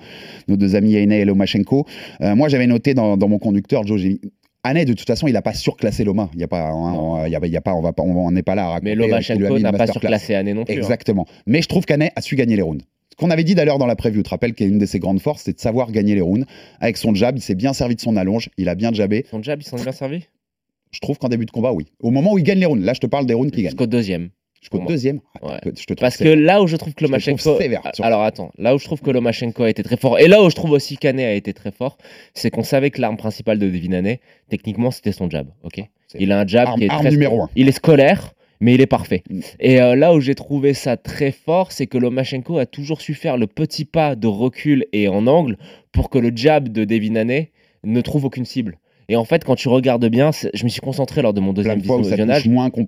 [0.48, 1.86] nos deux amis Aine et Lomachenko.
[2.22, 4.20] Euh, moi, j'avais noté dans, dans mon conducteur, Joe, j'ai
[4.64, 6.30] Aine, de toute façon, il n'a pas surclassé Loma.
[6.36, 8.04] Il y a pas, hein, on, y a, il y a pas, on va pas,
[8.04, 8.96] on n'est pas là à raconter.
[8.96, 10.74] Mais qu'il lui a Lomachenko n'a pas surclassé Anne non plus.
[10.74, 10.78] hein.
[10.78, 11.26] Exactement.
[11.48, 12.84] Mais je trouve qu'Aine a su gagner les rounds.
[13.10, 15.20] Ce qu'on avait dit d'ailleurs dans la preview, tu te rappelles qu'une de ses grandes
[15.20, 16.46] forces, c'est de savoir gagner les rounds.
[16.80, 19.26] Avec son jab, il s'est bien servi de son allonge, il a bien jabé.
[19.32, 20.26] Son jab, il s'en est bien servi?
[20.92, 21.88] Je trouve qu'en début de combat, oui.
[22.02, 23.72] Au moment où il gagne les rounds, là je te parle des rounds qu'il gagne.
[23.72, 24.30] Jusqu'au deuxième.
[24.88, 25.20] Deuxième.
[25.42, 25.58] Ouais.
[25.66, 27.58] Je te trouve Parce que là où je trouve que Lomachenko.
[28.02, 30.50] Alors attends, là où je trouve que Lomachenko a été très fort, et là où
[30.50, 31.98] je trouve aussi Canet a été très fort,
[32.34, 34.18] c'est qu'on savait que l'arme principale de Devinane,
[34.50, 35.48] techniquement, c'était son jab.
[35.64, 37.12] ok C'est il a un jab arme- qui est arme très.
[37.12, 37.50] numéro un.
[37.56, 39.24] Il est scolaire, mais il est parfait.
[39.30, 39.40] Mm.
[39.60, 43.14] Et euh, là où j'ai trouvé ça très fort, c'est que Lomachenko a toujours su
[43.16, 45.58] faire le petit pas de recul et en angle
[45.92, 47.46] pour que le jab de Devinane
[47.84, 48.78] ne trouve aucune cible.
[49.10, 51.80] Et en fait, quand tu regardes bien, je me suis concentré lors de mon deuxième
[52.14, 52.44] visionnage.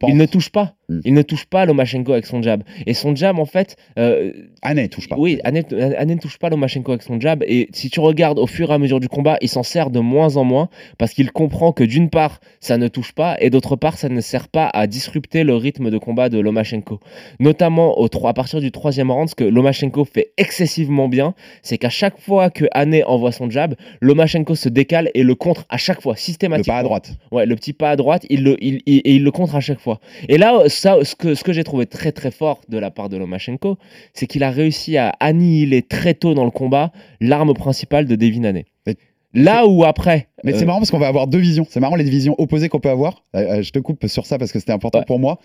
[0.08, 0.76] Il ne touche pas.
[0.94, 1.02] Mm.
[1.06, 2.64] Il ne touche pas Lomachenko avec son jab.
[2.86, 4.32] Et son jab, en fait, euh,
[4.62, 5.16] Anet touche pas.
[5.18, 5.62] oui, Anne,
[5.98, 7.44] Anne ne touche pas Lomachenko avec son jab.
[7.48, 10.00] Et si tu regardes au fur et à mesure du combat, il s'en sert de
[10.00, 13.76] moins en moins parce qu'il comprend que d'une part, ça ne touche pas et d'autre
[13.76, 17.00] part, ça ne sert pas à disrupter le rythme de combat de Lomachenko.
[17.40, 21.78] Notamment au, tro- à partir du troisième round, ce que Lomachenko fait excessivement bien, c'est
[21.78, 25.78] qu'à chaque fois que Anne envoie son jab, Lomachenko se décale et le contre à
[25.78, 26.74] chaque fois, Le systématiquement.
[26.76, 27.14] pas à droite.
[27.32, 29.60] Ouais, le petit pas à droite, il le, il, il- et il le contre à
[29.62, 30.00] chaque fois.
[30.30, 33.08] Et là, ça, ce que, ce que j'ai trouvé très très fort de la part
[33.08, 33.78] de Lomachenko,
[34.14, 38.44] c'est qu'il a réussi à annihiler très tôt dans le combat l'arme principale de Devin
[38.44, 38.66] Haney.
[39.34, 40.28] Là où après.
[40.44, 41.66] Mais euh, c'est marrant parce qu'on va avoir deux visions.
[41.68, 43.24] C'est marrant les visions opposées qu'on peut avoir.
[43.36, 45.06] Euh, euh, je te coupe sur ça parce que c'était important Ouais.
[45.06, 45.40] pour moi.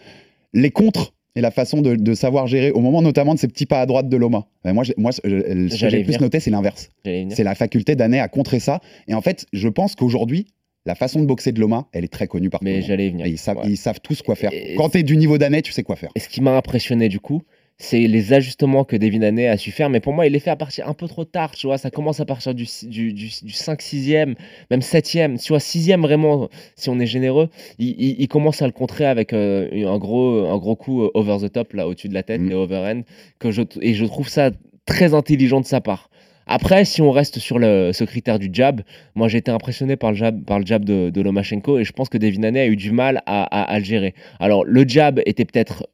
[0.53, 3.65] Les contres et la façon de, de savoir gérer au moment notamment de ces petits
[3.65, 4.45] pas à droite de Loma.
[4.67, 6.91] Euh, moi, ce que j'ai plus noté, c'est l'inverse.
[7.05, 8.81] C'est la faculté d'Anet à contrer ça.
[9.07, 10.49] Et en fait, je pense qu'aujourd'hui,
[10.87, 13.27] la façon de boxer de Loma, elle est très connue par Mais j'allais venir.
[13.27, 13.65] Et ils savent, Ouais.
[13.71, 14.51] ils savent tous quoi faire.
[14.53, 16.11] Et- Quand tu es du niveau d'Anet, tu sais quoi faire.
[16.15, 17.43] Et ce qui m'a impressionné du coup,
[17.81, 19.89] c'est les ajustements que Devin Haney a su faire.
[19.91, 21.53] Mais pour moi, il les fait à partir un peu trop tard.
[21.55, 24.35] Tu vois, ça commence à partir du, du, du, du 5 6e,
[24.71, 25.39] même 7e.
[25.39, 29.05] Tu vois, 6e vraiment, si on est généreux, il, il- il commence à le contrer
[29.05, 32.23] avec euh, un, gros, un gros coup euh, over the top, là, au-dessus de la
[32.25, 32.49] tête, Mm.
[32.49, 33.03] les overhand.
[33.39, 34.51] Que je, et je trouve ça
[34.87, 36.11] très intelligent de sa part.
[36.49, 38.81] Après, si on reste sur le, ce critère du jab,
[39.15, 41.93] moi j'ai été impressionné par le jab, par le jab de, de Lomachenko et je
[41.93, 44.15] pense que Devin Haney a eu du mal à, à- à le gérer.
[44.41, 45.87] Alors, le jab était peut-être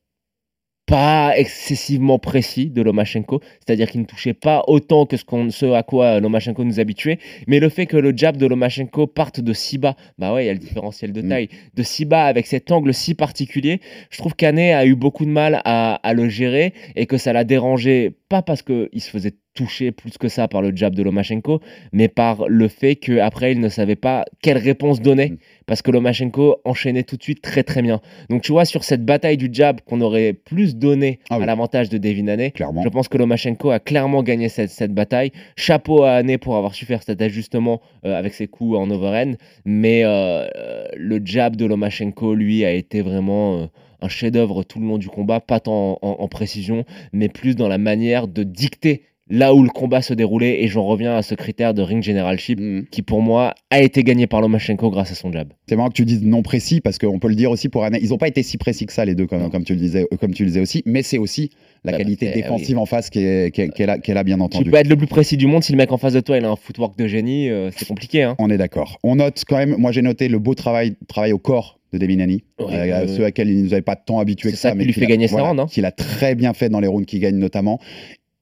[0.86, 5.64] pas excessivement précis de Lomachenko, c'est-à-dire qu'il ne touchait pas autant que ce, qu'on- ce
[5.72, 9.54] à quoi Lomachenko nous habituait, mais le fait que le jab de Lomachenko parte de
[9.54, 11.28] si bas, bah ouais, il y a le différentiel de Mm.
[11.30, 15.24] taille, de si bas avec cet angle si particulier, je trouve qu'Ané a eu beaucoup
[15.24, 19.08] de mal à, à le gérer et que ça l'a dérangé, pas parce qu'il se
[19.08, 21.60] faisait toucher plus que ça par le jab de Lomachenko,
[21.92, 25.36] mais par le fait qu'après il ne savait pas quelle réponse donner, Mm.
[25.66, 28.00] parce que Lomachenko enchaînait tout de suite très très bien.
[28.30, 31.46] Donc tu vois, sur cette bataille du jab qu'on aurait plus donné Ah à oui.
[31.46, 35.30] l'avantage de Devin Haney, je pense que Lomachenko a clairement gagné cette, cette bataille.
[35.56, 39.36] Chapeau à Haney pour avoir su faire cet ajustement euh, avec ses coups en overhand,
[39.64, 43.60] mais euh, euh, le jab de Lomachenko, lui, a été vraiment...
[43.62, 43.66] euh,
[44.00, 47.56] un chef-d'œuvre tout le long du combat, pas tant en, en- en précision, mais plus
[47.56, 50.62] dans la manière de dicter là où le combat se déroulait.
[50.62, 52.86] Et j'en reviens à ce critère de ring generalship Mhm.
[52.90, 55.52] qui, pour moi, a été gagné par Lomachenko grâce à son jab.
[55.68, 57.98] C'est marrant que tu dises non précis parce qu'on peut le dire aussi pour Anet.
[58.02, 60.16] Ils n'ont pas été si précis que ça les deux comme, tu le disais, euh,
[60.20, 60.82] comme tu le disais aussi.
[60.86, 61.50] Mais c'est aussi
[61.84, 64.10] la Bah, qualité bah, défensive en face qui est, qui est- qui est là, qui
[64.10, 64.70] est là, bien Tu entendu.
[64.70, 66.44] peux être le plus précis du monde si le mec en face de toi il
[66.44, 68.22] a un footwork de génie, euh, c'est compliqué.
[68.22, 68.36] Hein.
[68.38, 68.98] On est d'accord.
[69.02, 72.42] On note quand même, moi j'ai noté le beau travail, travail au corps de Deminani,
[72.58, 74.68] Ouais, euh, ceux à qui il ne nous avait pas tant habitué C'est que ça
[74.68, 75.66] ça, qui mais lui qu'il fait a- gagner voilà, rounds, hein.
[75.70, 77.78] qu'il a très bien fait dans les rounds qui gagnent notamment.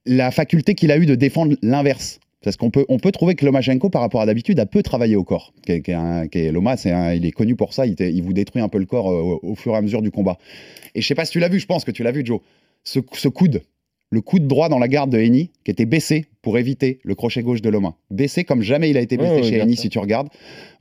[0.05, 2.19] La faculté qu'il a eu de défendre l'inverse.
[2.43, 5.15] Parce qu'on peut, on peut trouver que Lomachenko, par rapport à d'habitude, a peu travaillé
[5.15, 5.53] au corps.
[5.65, 8.61] Qui est- est est- Loma, c'est un- il est connu pour ça, il, vous détruit
[8.61, 10.37] un peu le corps euh, au, fur et à mesure du combat.
[10.93, 12.41] Et je sais pas si tu l'as vu, je pense que tu l'as vu, Joe.
[12.83, 13.63] Ce, ce coude,
[14.09, 17.41] le coude droit dans la garde de Eni, qui était baissé pour éviter le crochet
[17.41, 17.95] gauche de Loma.
[18.11, 20.27] Baissé comme jamais il a été baissé ouais, chez Eni, si tu regardes.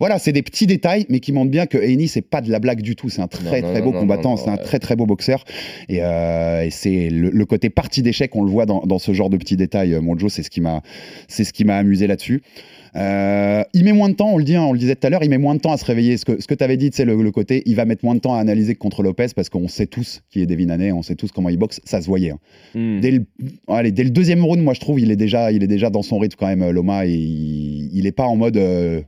[0.00, 2.58] Voilà, c'est des petits détails, mais qui montrent bien que Eni, c'est pas de la
[2.58, 3.08] blague du tout.
[3.08, 5.44] C'est un très, Non, très non, beau non, combattant, c'est un très, très beau boxeur.
[5.88, 9.12] Et, euh, et c'est le, le côté partie d'échec, on le voit dans, dans ce
[9.14, 12.42] genre de petits détails, euh, mon Joe, c'est ce qui m'a amusé là-dessus.
[12.94, 15.10] Euh, il met moins de temps, on le dit, hein, on le disait tout à
[15.10, 16.16] l'heure, il met moins de temps à se réveiller.
[16.18, 18.14] Ce que, ce que tu avais dit, c'est le, le côté, il va mettre moins
[18.14, 20.92] de temps à analyser que contre Lopez parce qu'on sait tous qui est Devin Haney,
[20.92, 22.30] on sait tous comment il boxe, ça se voyait.
[22.30, 22.38] hein.
[22.74, 23.00] Hmm.
[23.00, 23.24] Dès, le,
[23.68, 26.02] allez, dès le deuxième round, moi je trouve, il est déjà, il est déjà dans
[26.02, 29.00] son rythme quand même, euh, Loma, et il, il est pas en mode euh,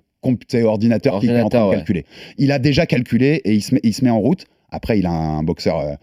[0.49, 2.07] sais, ordinateur, qui est en train de Ordinateur, calculer.
[2.38, 4.47] Il a déjà calculé et il se met, il se met en route.
[4.70, 5.94] Après, il a un boxeur euh,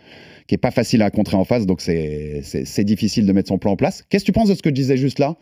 [0.48, 3.72] qui est pas facile à contrer en face, donc c'est difficile de mettre son plan
[3.72, 4.06] en place.
[4.10, 5.36] Qu'est-ce que tu penses de ce que je disais juste là?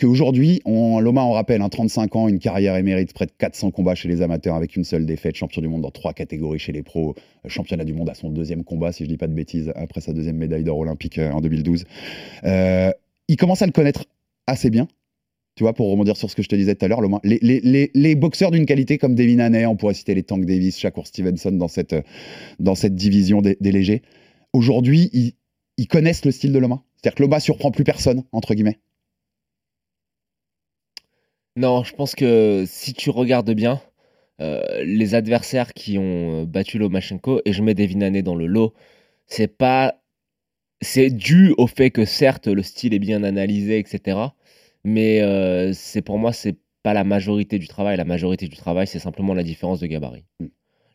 [0.00, 3.94] Qu'aujourd'hui, on- Loma, on rappelle, un 35 ans, une carrière émérite, près de 400 combats
[3.94, 6.82] chez les amateurs avec une seule défaite, champion du monde dans trois catégories chez les
[6.82, 9.70] pros, euh, championnat du monde à son deuxième combat, si je dis pas de bêtises,
[9.76, 11.84] après sa deuxième médaille d'or olympique euh, en 2012.
[12.44, 12.90] Euh,
[13.28, 14.06] il commence à le connaître
[14.46, 14.88] assez bien.
[15.56, 18.14] Tu vois, pour rebondir sur ce que je te disais tout à l'heure, les, les-
[18.14, 21.68] boxeurs d'une qualité comme Devin Haney, on pourrait citer les Tank Davis, Shakur Stevenson dans
[21.68, 21.94] cette,
[22.94, 24.00] division des, légers,
[24.54, 25.34] aujourd'hui, ils,
[25.76, 26.82] ils connaissent le style de Loma.
[26.96, 28.78] C'est-à-dire que Loma surprend plus personne, entre guillemets.
[31.56, 33.80] Non, je pense que si tu regardes bien,
[34.40, 38.46] euh, les adversaires qui ont euh, battu Lomachenko, et je mets Devin Haney dans le
[38.46, 38.74] lot,
[39.26, 39.96] c'est pas.
[40.82, 44.18] C'est dû au fait que certes le style est bien analysé, etc.
[44.84, 47.96] Mais euh, c'est pour moi, c'est pas la majorité du travail.
[47.98, 50.24] La majorité du travail, c'est simplement la différence de gabarit.
[50.40, 50.46] Mm.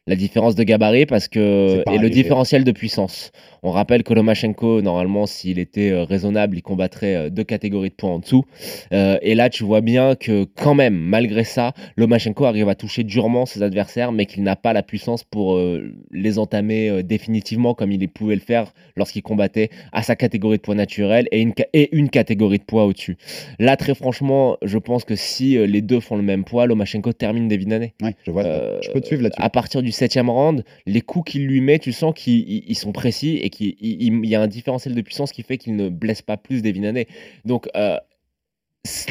[0.07, 3.31] La différence de gabarit parce que et le différentiel de puissance.
[3.63, 7.95] On rappelle que Lomachenko, normalement, s'il était euh, raisonnable, il combattrait euh, deux catégories de
[7.95, 8.45] points en dessous.
[8.93, 13.03] Euh, et là, tu vois bien que quand même, malgré ça, Lomachenko arrive à toucher
[13.03, 17.73] durement ses adversaires, mais qu'il n'a pas la puissance pour euh, les entamer euh, définitivement
[17.73, 21.53] comme il pouvait le faire lorsqu'il combattait à sa catégorie de poids naturel et une,
[21.73, 23.17] et une catégorie de poids au-dessus.
[23.57, 27.47] Là, très franchement, je pense que si les deux font le même poids, Lomachenko termine
[27.47, 27.95] des Vinanés.
[28.03, 28.43] Ouais, je vois.
[28.43, 29.41] Je peux te suivre là-dessus.
[29.41, 32.75] À partir du septième round, les coups qu'il lui met, tu sens qu'ils ils- ils
[32.75, 35.75] sont précis et qu'il il- il y a un différentiel de puissance qui fait qu'il
[35.75, 37.07] ne blesse pas plus des Vinanés.
[37.45, 37.97] Donc, euh,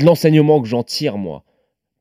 [0.01, 1.45] l'enseignement que j'en tire, moi,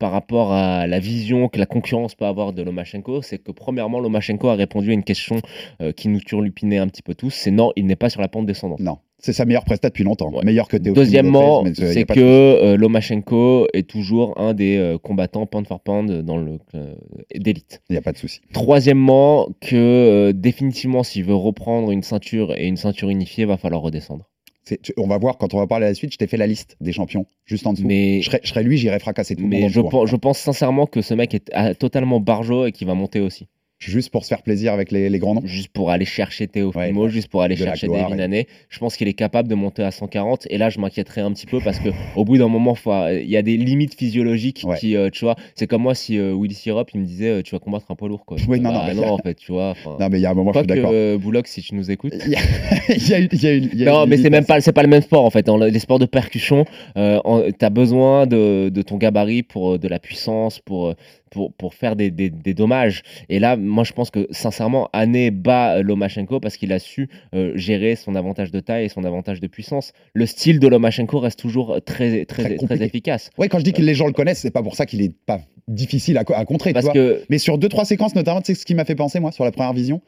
[0.04, 4.02] par rapport à la vision que la concurrence peut avoir de Lomachenko, c'est que premièrement,
[4.02, 5.38] Lomachenko a répondu à une question
[5.82, 8.28] euh, qui nous turlupinait un petit peu tous, c'est non, il n'est pas sur la
[8.28, 8.82] pente descendante.
[8.82, 10.30] Non, c'est sa meilleure prestat depuis longtemps.
[10.30, 10.44] Ouais.
[10.44, 15.66] Meilleure que Teofimo Deuxièmement, c'est que euh, Lomachenko est toujours un des euh, combattants pound
[15.66, 16.96] for pound dans le euh,
[17.34, 17.82] d'élite.
[17.90, 18.42] Il n'y a pas de souci.
[18.52, 24.30] Troisièmement, que définitivement, s'il veut reprendre une ceinture et une ceinture unifiée, va falloir redescendre.
[24.66, 26.14] Tu- On va voir quand on va parler à la suite.
[26.14, 27.86] Je t'ai fait la liste des champions juste en dessous.
[27.86, 29.60] Mais, Je serais, je serais lui, j'irais fracasser tout le monde.
[29.60, 33.20] mais je, pense, sincèrement que ce mec est ah, totalement barjot et qu'il va monter
[33.20, 33.48] aussi.
[33.92, 35.42] Juste pour se faire plaisir avec les, les grands noms.
[35.46, 38.48] Juste pour aller chercher Teofimo, Ouais, juste pour aller de chercher Devin et-.
[38.70, 40.48] Je pense qu'il est capable de monter à 140.
[40.50, 43.30] Et là, je m'inquiéterais un petit peu parce que au bout d'un moment, faut- il
[43.30, 44.78] y a des limites physiologiques Ouais.
[44.78, 46.58] qui, euh, tu vois, c'est comme moi si euh, Willy
[46.94, 48.38] il me disait, euh, tu vas combattre un poids lourd, quoi.
[48.48, 49.74] Oui, non, non, Bah, mais- en fait, tu vois.
[50.00, 50.92] Non, mais il y a un moment, je suis d'accord.
[50.94, 52.14] euh, Boulogne, si tu nous écoutes.
[52.26, 52.40] Il y a,
[52.96, 54.30] il y a une- il y a une- il y a Non, une mais c'est
[54.30, 55.46] même pas, c'est pas le même sport en fait.
[55.46, 56.66] Dans le- les sports de percussion,
[56.98, 60.94] euh, en- t'as besoin de, de ton gabarit pour euh, de la puissance, pour, euh,
[61.34, 63.02] pour, pour faire des, des- des dommages.
[63.30, 67.10] Et là, moi, je pense que sincèrement, Ané bat euh, Lomachenko parce qu'il a su
[67.34, 69.92] euh, gérer son avantage de taille et son avantage de puissance.
[70.14, 73.32] Le style de Lomachenko reste toujours très, très, Très efficace.
[73.38, 75.14] Ouais, quand je dis que les gens le connaissent, c'est pas pour ça qu'il est
[75.26, 76.70] pas difficile à, à contrer.
[76.70, 76.94] tu Parce vois.
[76.94, 79.32] que Mais sur deux, trois séquences, notamment, tu sais ce qui m'a fait penser, moi,
[79.32, 80.02] sur la première vision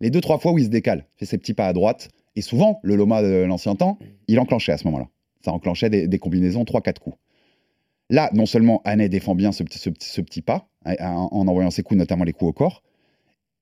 [0.00, 2.42] Les deux, trois fois où il se décale, fait ses petits pas à droite, et
[2.42, 5.06] souvent, le Loma de l'ancien temps, il enclenchait à ce moment-là.
[5.44, 7.16] Ça enclenchait des, des combinaisons, trois, quatre coups.
[8.10, 11.28] Là, non seulement Annay défend bien ce petit, ce petit, ce petit pas, hein, en,
[11.32, 12.82] en envoyant ses coups, notamment les coups au corps,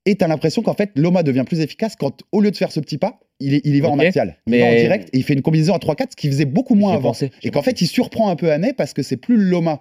[0.06, 2.70] et tu as l'impression qu'en fait, Loma devient plus efficace quand, au lieu de faire
[2.72, 4.36] ce petit pas, il, y va en axial.
[4.46, 6.44] Il mais- va en direct, et il fait une combinaison à 3-4, ce qui faisait
[6.44, 7.08] beaucoup moins avant.
[7.10, 9.80] pensé, Et qu'en fait, il surprend un peu Annay parce que c'est plus Loma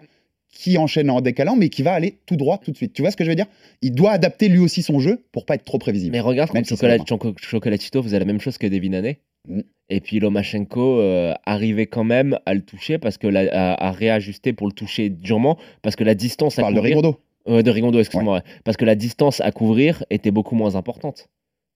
[0.49, 2.93] qui enchaîne en décalant, mais qui va aller tout droit tout de suite.
[2.93, 3.47] Tu vois ce que je veux dire?
[3.81, 6.11] Il doit adapter lui aussi son jeu pour pas être trop prévisible.
[6.11, 9.17] Mais regarde, Même quand si Chocolatito faisait la même chose que Devin Haney.
[9.47, 9.61] Mm.
[9.89, 13.91] Et puis Lomachenko euh, arrivait quand même à le toucher parce que la, à, à
[13.91, 17.01] réajuster pour le toucher durement parce que la distance à de couvrir.
[17.49, 18.43] Euh, de Rigondo, excuse-moi, ouais.
[18.63, 21.27] parce que la distance à couvrir était beaucoup moins importante.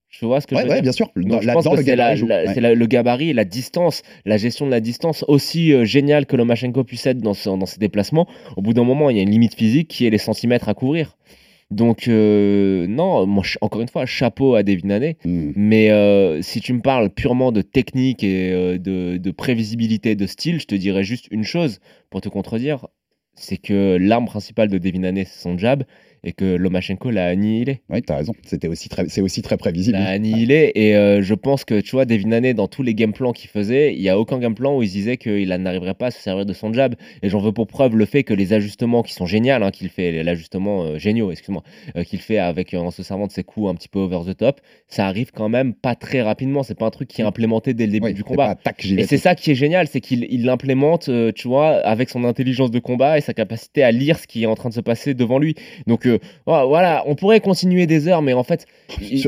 [0.10, 1.12] Tu vois ce que Ouais, je veux dire bien sûr.
[1.18, 5.74] Donc, je pense que c'est le gabarit, la distance, la gestion de la distance, aussi
[5.74, 8.28] euh, génial que Lomachenko puisse être dans, dans ses déplacements.
[8.56, 10.74] Au bout d'un moment, il y a une limite physique qui est les centimètres à
[10.74, 11.18] couvrir.
[11.70, 15.18] Donc, euh, non, moi, encore une fois, chapeau à Devin Haney.
[15.26, 15.52] Hmm.
[15.56, 20.26] Mais euh, si tu me parles purement de technique et euh, de, de prévisibilité de
[20.28, 22.88] style, je te dirais juste une chose pour te contredire
[23.38, 25.84] c'est que l'arme principale de Devin Haney, c'est son jab
[26.28, 27.80] et que Lomachenko l'a annihilé.
[27.90, 28.34] Ouais, t'as raison.
[28.44, 29.98] C'était aussi très, c'est aussi très prévisible.
[29.98, 33.14] L'a annihilé et euh, je pense que tu vois, Devin Haney, dans tous les game
[33.14, 35.94] plans qu'il faisait, il n'y a aucun game plan où il se disait qu'il n'arriverait
[35.94, 36.96] pas à se servir de son jab.
[37.24, 39.90] Et j'en veux pour preuve le fait que les ajustements qui sont géniaux, hein, qu'il
[39.90, 41.64] fait, l'ajustement euh, géniaux, excuse-moi,
[41.96, 44.20] euh, qu'il fait avec euh, en se servant de ses coups un petit peu over
[44.30, 46.64] the top, ça arrive quand même pas très rapidement.
[46.64, 48.56] C'est pas un truc qui est implémenté dès le début du combat.
[48.56, 52.10] pas, tac, Et c'est ça qui est génial, c'est qu'il il l'implémente, tu vois, avec
[52.10, 54.74] son intelligence de combat et sa capacité à lire ce qui est en train de
[54.74, 55.56] se passer devant lui.
[55.86, 56.08] Donc,
[56.46, 58.66] oh, voilà, on pourrait continuer des heures, mais en fait.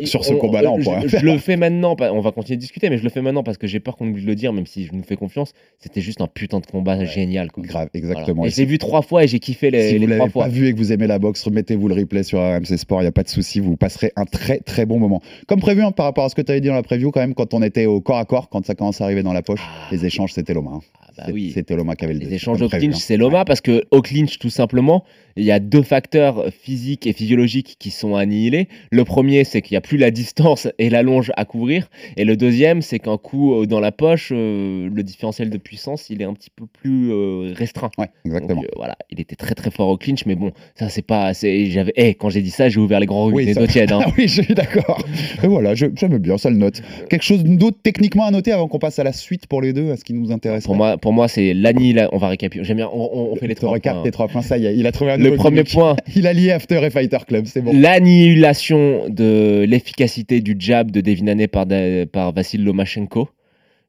[0.06, 1.23] Sur- ce combat-là, on je- pourrait je, faire.
[1.23, 3.67] le fais maintenant, on va continuer de discuter, mais je le fais maintenant parce que
[3.67, 5.54] j'ai peur qu'on oublie de le dire, même si je nous fais confiance.
[5.80, 7.52] C'était juste un putain de combat génial.
[7.52, 7.63] quoi.
[7.63, 8.06] Grave, Voilà.
[8.08, 8.45] exactement.
[8.45, 10.43] Et Et je l'ai vu trois fois et j'ai kiffé les, si vous trois fois.
[10.45, 13.04] pas vu et que vous aimez la boxe, remettez-vous le replay sur RMC Sport, il
[13.04, 15.21] n'y a pas de souci, vous passerez un très très bon moment.
[15.47, 17.19] Comme prévu, hein, par rapport à ce que tu avais dit dans la preview, quand
[17.21, 19.41] même, quand on était au corps à corps, quand ça commence à arriver dans la
[19.41, 19.88] poche, Ah.
[19.91, 20.71] les échanges, c'était Loma.
[20.75, 20.80] hein.
[21.17, 21.52] Ah bah oui.
[21.54, 22.97] C'était Loma qui avait le Les échanges au clinch, hein.
[22.97, 25.04] c'est Loma parce que au clinch, tout simplement,
[25.36, 28.67] il y a deux facteurs physiques et physiologiques qui sont annihilés.
[28.91, 31.89] Le premier, c'est qu'il n'y a plus la distance et la longe à couvrir.
[32.15, 36.12] Et le deuxième, c'est qu'un coup euh, dans la poche, euh, le différentiel de puissance,
[36.12, 37.89] il est un petit peu plus euh, restreint.
[37.97, 38.62] Ouais, exactement.
[38.62, 41.34] Donc, voilà, il était très très fort au clinch, mais bon, ça c'est pas.
[41.34, 43.65] c'est- J'avais, eh, quand j'ai dit ça, j'ai ouvert les grands Oui, robinets ça- d'eau
[43.67, 43.91] tiède.
[43.91, 44.01] hein.
[44.17, 45.03] Oui, je suis d'accord.
[45.43, 46.84] Et voilà, je- j'aime bien, ça le note.
[47.10, 49.91] Quelque chose d'autre techniquement à noter avant qu'on passe à la suite pour les deux,
[49.91, 52.10] à ce qui nous intéresse Pour moi, pour moi, c'est l'annihilation.
[52.13, 52.63] On va récapituler.
[52.63, 52.89] J'aime bien.
[52.93, 54.12] On, on- on fait les trois points, tes hein.
[54.12, 56.51] trois points, ça y est, il a trouvé un Le premier point, Il a lié
[56.60, 57.72] After Fighter Club, c'est bon.
[57.74, 61.65] L'annihilation de l'efficacité du jab de Devin Haney par,
[62.12, 63.30] par Vassil Lomachenko.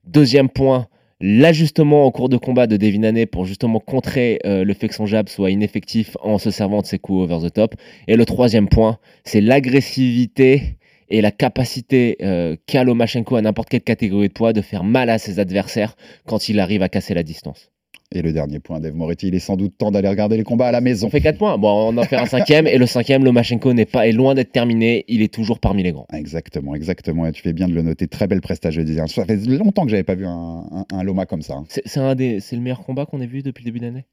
[0.07, 0.87] Deuxième point,
[1.21, 4.95] l'ajustement en cours de combat de Devin Haney pour justement contrer euh, le fait que
[4.95, 7.75] son jab soit ineffectif en se servant de ses coups over the top.
[8.07, 10.79] Et le troisième point, c'est l'agressivité
[11.09, 15.11] et la capacité euh, qu'a Lomachenko à n'importe quelle catégorie de poids de faire mal
[15.11, 17.73] à ses adversaires quand il arrive à casser la distance.
[18.13, 20.67] Et le dernier point, Dave Moretti, il est sans doute temps d'aller regarder les combats
[20.67, 21.07] à la maison.
[21.07, 21.57] On fait 4 points.
[21.59, 22.67] Bon, on en fait un cinquième.
[22.67, 25.05] et le cinquième, Lomachenko n'est pas est loin d'être terminé.
[25.07, 26.09] Il est toujours parmi les grands.
[26.13, 27.25] Exactement, exactement.
[27.27, 28.09] Et tu fais bien de le noter.
[28.09, 28.97] Très belle prestation jeudi.
[29.07, 31.55] Ça fait longtemps que j'avais pas vu un, un- un Loma comme ça.
[31.55, 31.65] hein.
[31.69, 34.07] C'est c'est un des, c'est le meilleur combat qu'on ait vu depuis le début d'année.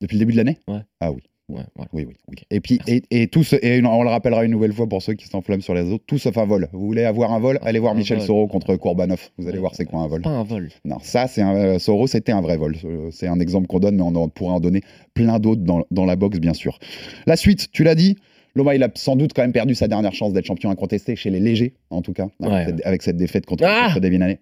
[0.00, 0.58] Depuis le début de l'année?
[0.66, 0.80] Ouais.
[1.00, 1.22] Ah oui.
[1.48, 1.88] Ouais, voilà.
[1.92, 2.36] Oui, oui, oui.
[2.50, 5.14] Et puis, et, et tout ce- et on le rappellera une nouvelle fois pour ceux
[5.14, 6.68] qui s'enflamment sur les autres, tout sauf un vol.
[6.72, 8.26] Vous voulez avoir un vol Allez voir Michel vol.
[8.26, 9.30] Soro contre Kourbanov.
[9.38, 10.22] Vous allez voir c'est quoi un vol.
[10.22, 10.70] Pas un vol.
[10.84, 12.74] Non, ça, c'est un euh, Soro, c'était un vrai vol.
[12.84, 14.80] Euh, C'est un exemple qu'on donne, mais on en pourrait en donner
[15.14, 16.80] plein d'autres dans, dans la boxe, bien sûr.
[17.26, 18.16] La suite, tu l'as dit.
[18.56, 21.28] Loma, il a sans doute quand même perdu sa dernière chance d'être champion incontesté chez
[21.30, 22.84] les légers, en tout cas, avec, Ouais, cette, ouais.
[22.86, 24.34] avec cette défaite contre, Ah contre Devin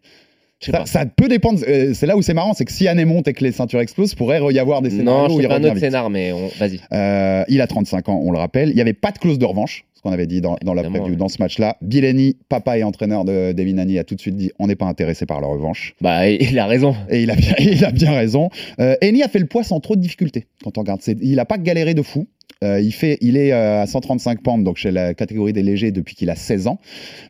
[0.85, 1.61] Ça, peut dépendre.
[1.67, 3.81] euh, c'est là où c'est marrant, c'est que si Haney monte et que les ceintures
[3.81, 6.49] explosent, pourrait y avoir des scénarios Non, où il pas un autre scénar, mais on...
[6.59, 6.81] vas-y.
[6.93, 8.71] Euh, il a 35 ans, on le rappelle.
[8.71, 10.83] Il n'y avait pas de clause de revanche, ce qu'on avait dit dans, dans la
[10.83, 11.17] preview ouais.
[11.17, 11.77] dans ce match-là.
[11.83, 14.87] Bileni, papa et entraîneur de Devin Haney, a tout de suite dit on n'est pas
[14.87, 15.95] intéressé par la revanche.
[16.01, 16.95] Bah, il a raison.
[17.11, 18.51] Et il a bien, il a bien raison.
[18.81, 21.01] Euh, Eni a fait le poids sans trop de difficultés quand on regarde.
[21.21, 22.27] Il n'a pas galéré de fou.
[22.63, 25.91] Euh, il, fait, il est euh, à 135 pounds, donc chez la catégorie des légers
[25.91, 26.79] depuis qu'il a 16 ans.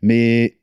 [0.03, 0.55] Mais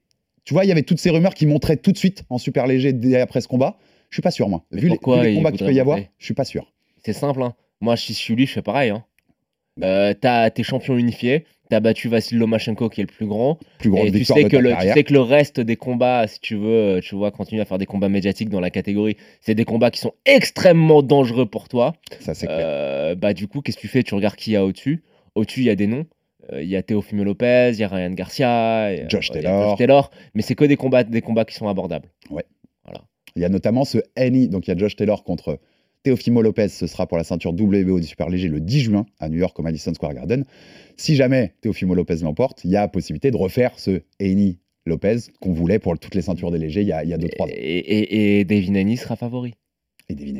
[0.45, 2.67] tu vois, il y avait toutes ces rumeurs qui montraient tout de suite en super
[2.67, 3.77] léger dès après ce combat.
[4.09, 4.65] Je suis pas sûr, moi.
[4.71, 6.71] Vu les, vu combats qu'il peut y avoir, je suis pas sûr.
[7.03, 7.41] C'est simple.
[7.41, 7.53] Hein.
[7.79, 8.89] Moi, si je suis lui, je fais pareil.
[8.89, 9.03] Hein.
[9.83, 11.45] Euh, t'as- T'es champion unifié.
[11.69, 13.57] T'as battu Vassil Lomachenko, qui est le plus grand.
[13.79, 16.41] Plus grande Et tu sais, que le, tu sais que le reste des combats, si
[16.41, 19.55] tu veux, euh, tu vois, continuer à faire des combats médiatiques dans la catégorie, c'est
[19.55, 21.93] des combats qui sont extrêmement dangereux pour toi.
[22.19, 22.47] Ça, c'est.
[22.49, 24.03] Euh, bah, du coup, qu'est-ce que tu fais?
[24.03, 25.01] Tu regardes qui y a au-dessus?
[25.35, 26.05] Au-dessus, il y a des noms.
[26.53, 29.31] Euh, Il y a Teofimo Lopez, il y a Ryan Garcia, il y a- Josh
[29.31, 29.69] Taylor.
[29.69, 30.11] Josh Taylor.
[30.33, 32.09] Mais c'est que des combats, des combats qui sont abordables.
[33.37, 35.57] Il y a notamment ce Annie, donc il y a Josh Taylor contre
[36.03, 39.29] Teofimo Lopez, ce sera pour la ceinture WBO du super léger le 10 juin à
[39.29, 40.43] New York au Madison Square Garden.
[40.97, 45.53] Si jamais Teofimo Lopez l'emporte, il y a possibilité de refaire ce Annie Lopez qu'on
[45.53, 47.47] voulait pour toutes les ceintures des légers il y a 2-3 ans.
[47.49, 49.53] Et, et, et Haney sera favori.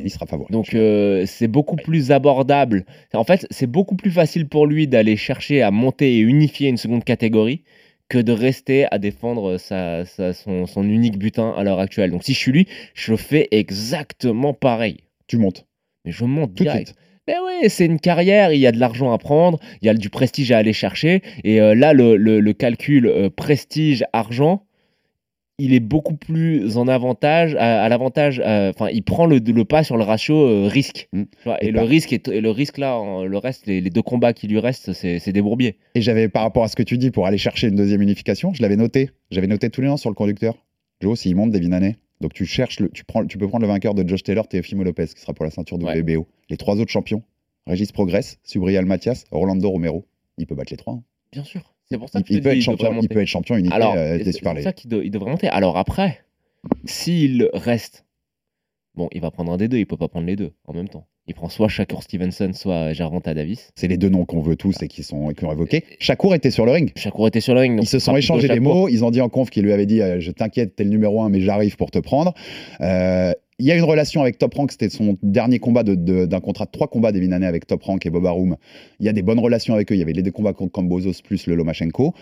[0.04, 0.48] Et sera favori.
[0.50, 2.84] Donc euh, c'est beaucoup plus abordable.
[3.14, 6.76] En fait, c'est beaucoup plus facile pour lui d'aller chercher à monter et unifier une
[6.76, 7.62] seconde catégorie
[8.08, 12.10] que de rester à défendre sa, sa- son, son unique butin à l'heure actuelle.
[12.10, 14.98] Donc si je suis lui, je fais exactement pareil.
[15.26, 15.66] tu montes
[16.04, 16.88] Mais je monte tout de direct.
[16.88, 16.98] suite.
[17.28, 19.94] Mais oui, c'est une carrière, il y a de l'argent à prendre, il y a
[19.94, 21.22] du prestige à aller chercher.
[21.44, 24.64] Et euh, là, le, le- le calcul euh, prestige-argent,
[25.64, 29.64] il est beaucoup plus en avantage, à, à l'avantage, euh, enfin, il prend le, le
[29.64, 31.08] pas sur le ratio euh, risque.
[31.12, 31.22] Mm.
[31.60, 34.02] Et et, le risque, est, et le risque là, en- le reste, les, les deux
[34.02, 35.76] combats qui lui restent, c'est des bourbiers.
[35.94, 38.52] Et j'avais, par rapport à ce que tu dis, pour aller chercher une deuxième unification,
[38.54, 39.10] je l'avais noté.
[39.30, 40.54] J'avais noté tous les noms sur le conducteur.
[41.00, 41.96] Joe, s'il monte, Devin Haney.
[42.20, 44.84] Donc tu cherches, le, tu, prends, tu peux prendre le vainqueur de Josh Taylor, Teofimo
[44.84, 46.00] Lopez, qui sera pour la ceinture Ouais.
[46.00, 46.26] WBO.
[46.50, 47.22] Les trois autres champions,
[47.66, 50.06] Régis Progress, Subriel Mathias, Orlando Romero.
[50.38, 50.94] Il peut battre les trois.
[50.94, 51.02] hein.
[51.32, 51.71] Bien sûr.
[51.92, 54.24] C'est pour ça Il, que peut être champion, il peut être champion Alors, euh, c'est
[54.24, 55.48] des super ça qu'il devrait monter.
[55.48, 56.20] Alors après,
[56.86, 58.06] s'il reste,
[58.94, 60.88] bon, il va prendre un des deux, il peut pas prendre les deux en même
[60.88, 61.06] temps.
[61.28, 63.70] Il prend soit Shakur Stevenson, soit Gervonta Davis.
[63.76, 65.84] C'est les deux noms qu'on veut tous et qui sont qui ont évoqués.
[66.00, 66.92] Shakur était sur le ring.
[66.96, 67.78] Shakur était sur le ring.
[67.80, 68.88] Ils se sont échangés des mots.
[68.88, 71.22] Ils ont dit en conf qu'il lui avait dit euh, Je t'inquiète, t'es le numéro
[71.22, 72.34] un, mais j'arrive pour te prendre.
[72.80, 74.72] Euh, Il y a une relation avec Top Rank.
[74.72, 78.10] C'était son dernier combat d'un contrat de trois combats d'Evin Haney avec Top Rank et
[78.10, 78.56] Bob Arum.
[78.98, 79.94] Il y a des bonnes relations avec eux.
[79.94, 82.12] Il y avait les deux combats contre Kambozos plus le Lomachenko.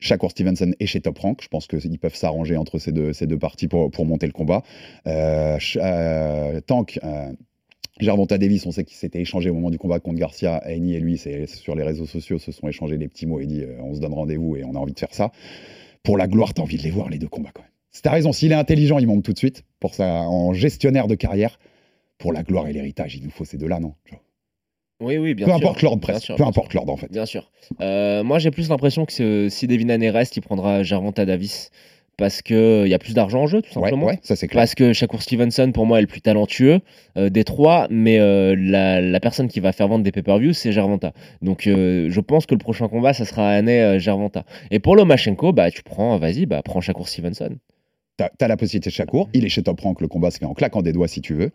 [0.00, 1.40] Shakur Stevenson est chez Top Rank.
[1.42, 4.64] Je pense qu'ils peuvent s'arranger entre ces deux, parties pour, monter le combat.
[5.06, 7.00] Euh, euh, Tank.
[7.02, 7.32] euh,
[7.98, 10.62] Gervonta Davis, on sait qu'il s'était échangé au moment du combat contre Garcia.
[10.66, 13.62] Eni et lui, sur les réseaux sociaux, se sont échangés des petits mots et dit
[13.62, 15.32] euh, on se donne rendez-vous et on a envie de faire ça.
[16.02, 17.70] Pour la gloire, t'as envie de les voir les deux combats quand même.
[18.02, 21.14] T'as raison, s'il est intelligent, il monte tout de suite pour ça en gestionnaire de
[21.14, 21.58] carrière.
[22.18, 23.92] Pour la gloire et l'héritage, il nous faut ces deux-là, non
[25.00, 25.56] Oui, oui, bien Peu sûr.
[25.68, 26.24] importe l'ordre Bien presque.
[26.24, 27.12] sûr, Peu importe l'ordre en fait.
[27.12, 27.50] Bien sûr.
[27.82, 31.70] Euh, moi, j'ai plus l'impression que ce- si Devin reste, il prendra Gervonta Davis
[32.16, 34.06] parce qu'il y a plus d'argent en jeu, tout simplement.
[34.06, 34.62] ouais, ça c'est clair.
[34.62, 36.80] Parce que Shakur Stevenson, pour moi, est le plus talentueux
[37.18, 40.72] euh, des trois, mais euh, la, la personne qui va faire vendre des pay-per-views, c'est
[40.72, 41.12] Gervonta.
[41.42, 44.46] Donc, euh, je pense que le prochain combat, ça sera Haney-Gervonta.
[44.70, 47.56] Et pour Lomachenko, bah, tu prends, vas-y, bah, prends Shakur Stevenson.
[48.16, 49.28] T'as as la possibilité de Shakur.
[49.34, 50.00] Il est chez Top Rank.
[50.00, 51.50] Le combat se fait en claquant des doigts si tu veux.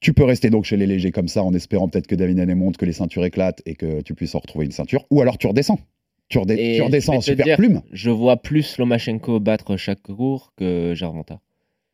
[0.00, 2.54] Tu peux rester donc chez les légers comme ça en espérant peut-être que David Haney
[2.54, 5.04] monte, que les ceintures éclatent et que tu puisses en retrouver une ceinture.
[5.10, 5.80] Ou alors tu redescends.
[6.28, 7.80] Tu, Et tu redescends en super dire, plume.
[7.90, 11.40] Je vois plus Lomachenko battre Shakur que Gervonta.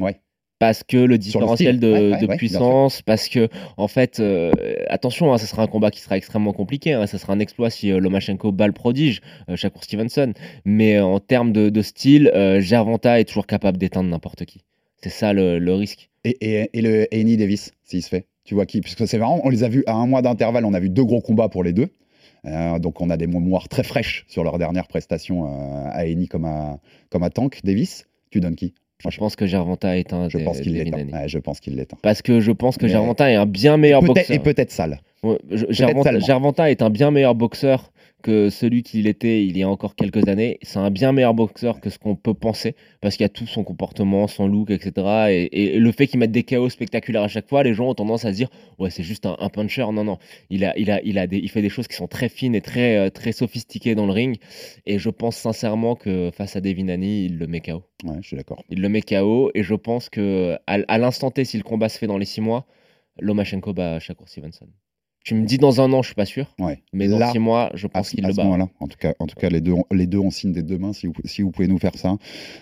[0.00, 0.20] Ouais.
[0.58, 2.68] Parce que le différentiel de, Ouais, ouais, de ouais, bien sûr.
[2.68, 4.52] puissance, parce que, en fait, euh,
[4.88, 6.92] attention, hein, ça sera un combat qui sera extrêmement compliqué.
[6.94, 10.32] hein, ça sera un exploit si euh, Lomachenko bat le prodige, euh, Shakur Stevenson.
[10.64, 14.60] Mais euh, en termes de, de style, euh, Gervonta est toujours capable d'éteindre n'importe qui.
[15.02, 16.08] C'est ça le, le risque.
[16.24, 18.26] Et, et, et le Annie Davis, s'il se fait.
[18.44, 20.72] Tu vois qui Puisque c'est marrant, on les a vus à un mois d'intervalle, on
[20.74, 21.88] a vu deux gros combats pour les deux.
[22.46, 26.28] Euh, donc on a des mémoires très fraîches sur leur dernière prestation euh, à Eni
[26.28, 26.78] comme à,
[27.10, 28.06] comme à Tank Davis.
[28.30, 28.74] Tu donnes qui?
[29.10, 30.72] Je pense que Gervonta est un je pense qu'il.
[30.74, 31.96] Ouais, je pense qu'il l'éteint.
[32.02, 34.30] Parce que je pense que Mais- Gervonta est un bien meilleur boxeur.
[34.30, 35.00] Et peut-être sale.
[35.22, 36.26] Ouais, je- Gervonta, seulement.
[36.26, 37.92] Gervonta est un bien meilleur boxeur
[38.24, 40.58] que celui qu'il était il y a encore quelques années.
[40.62, 43.46] C'est un bien meilleur boxeur que ce qu'on peut penser, parce qu'il y a tout
[43.46, 44.92] son comportement, son look, etc.
[45.30, 47.88] Et, et- et le fait qu'il mette des chaos spectaculaires à chaque fois, les gens
[47.90, 49.86] ont tendance à se dire ouais c'est juste un, un puncher.
[49.92, 50.18] Non non,
[50.50, 52.54] il a, il a, il a des, il fait des choses qui sont très fines
[52.54, 54.38] et très, euh, très sophistiquées dans le ring.
[54.86, 57.82] Et je pense sincèrement que face à Devin Haney, il le met KO.
[58.04, 58.62] Ouais, je suis d'accord.
[58.70, 61.88] Il le met KO et je pense que à, à l'instant T, si le combat
[61.88, 62.66] se fait dans les six mois,
[63.20, 64.66] Lomachenko bat Shakur Stevenson.
[65.24, 66.82] Tu me dis dans un an, je suis pas sûr, Ouais.
[66.92, 68.44] mais dans Là, six mois, je pense qu'il le bat.
[68.44, 70.76] en tout cas, en tout cas les, deux, ont- les deux on signe des deux
[70.76, 70.92] mains.
[70.92, 72.16] Si vous, si vous pouvez nous faire ça,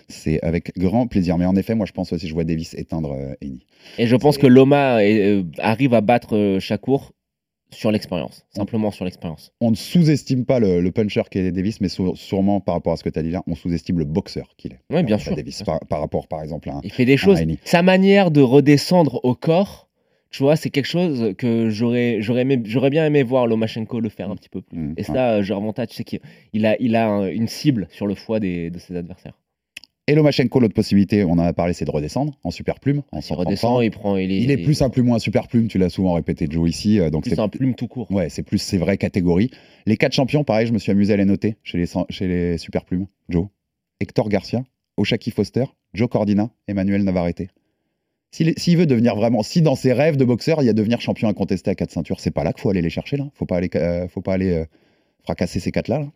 [0.09, 1.37] c'est avec grand plaisir.
[1.38, 3.66] Mais en effet, moi je pense aussi, je vois Davis éteindre euh, Eni.
[3.98, 7.11] Et je pense que Loma est- euh, arrive à battre euh, Shakur
[7.70, 9.51] sur l'expérience, simplement sur l'expérience.
[9.61, 13.03] On ne sous-estime pas le, le puncher qu'est Davis, mais sûrement par rapport à ce
[13.03, 14.81] que tu as dit là, on sous-estime le boxeur qu'il est.
[14.90, 15.35] Oui, bien sûr.
[15.35, 17.40] Davis, par, par rapport, par exemple, à un, Il fait des choses.
[17.64, 19.88] Sa manière de redescendre au corps,
[20.33, 24.09] tu vois, c'est quelque chose que j'aurais, j'aurais, aimé- j'aurais bien aimé voir Lomachenko le
[24.09, 24.77] faire un petit peu plus.
[24.79, 25.07] Mm, Et ouais.
[25.07, 26.21] ça, je remonte tu sais qu'il
[26.53, 29.38] il a, il a un- une cible sur le foie des, de ses adversaires.
[30.09, 33.03] Et Lomachenko, l'autre possibilité, on en a parlé, c'est de redescendre en super plume.
[33.12, 35.21] En Il 130 redescend, il prend, il est, Il est plus un plume ou un
[35.21, 36.99] super plume, tu l'as souvent répété Joe ici.
[36.99, 38.11] euh, donc c'est un plume tout court.
[38.11, 39.51] Ouais, c'est plus ces vraies catégories.
[39.87, 42.59] Les quatre champions, pareil, je me suis amusé à les noter chez les, chez les
[42.59, 43.07] super plumes.
[43.29, 43.47] Joe,
[44.01, 44.64] Hector Garcia,
[44.97, 45.64] Oshaki Foster,
[45.95, 47.49] Joe Cordina, Emmanuel Navarrete.
[48.33, 51.29] S'il veut devenir vraiment, si dans ses rêves de boxeur, il y a devenir champion
[51.29, 53.29] incontesté à quatre ceintures, c'est pas là qu'il faut aller les chercher là.
[53.35, 54.64] Faut pas aller, euh, faut pas aller euh,
[55.23, 55.99] fracasser ces quatre là.
[56.01, 56.07] là.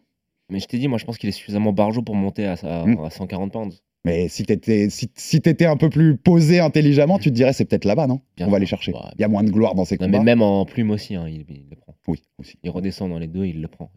[0.49, 2.87] Mais je t'ai dit, moi, je pense qu'il est suffisamment barjot pour monter à, à-
[2.87, 3.05] Mm.
[3.05, 3.83] à 140 pounds.
[4.07, 7.65] Mais si t'étais si, si t'étais un peu plus posé intelligemment, tu te dirais c'est
[7.65, 8.21] peut-être là-bas, non?
[8.37, 8.93] Bien On va les chercher.
[9.19, 10.19] Il y a moins de gloire dans ces Non, combats.
[10.21, 11.95] mais même en plume aussi, hein, il, il le prend.
[12.07, 12.57] Oui, aussi.
[12.63, 13.91] Il redescend dans les deux, il le prend.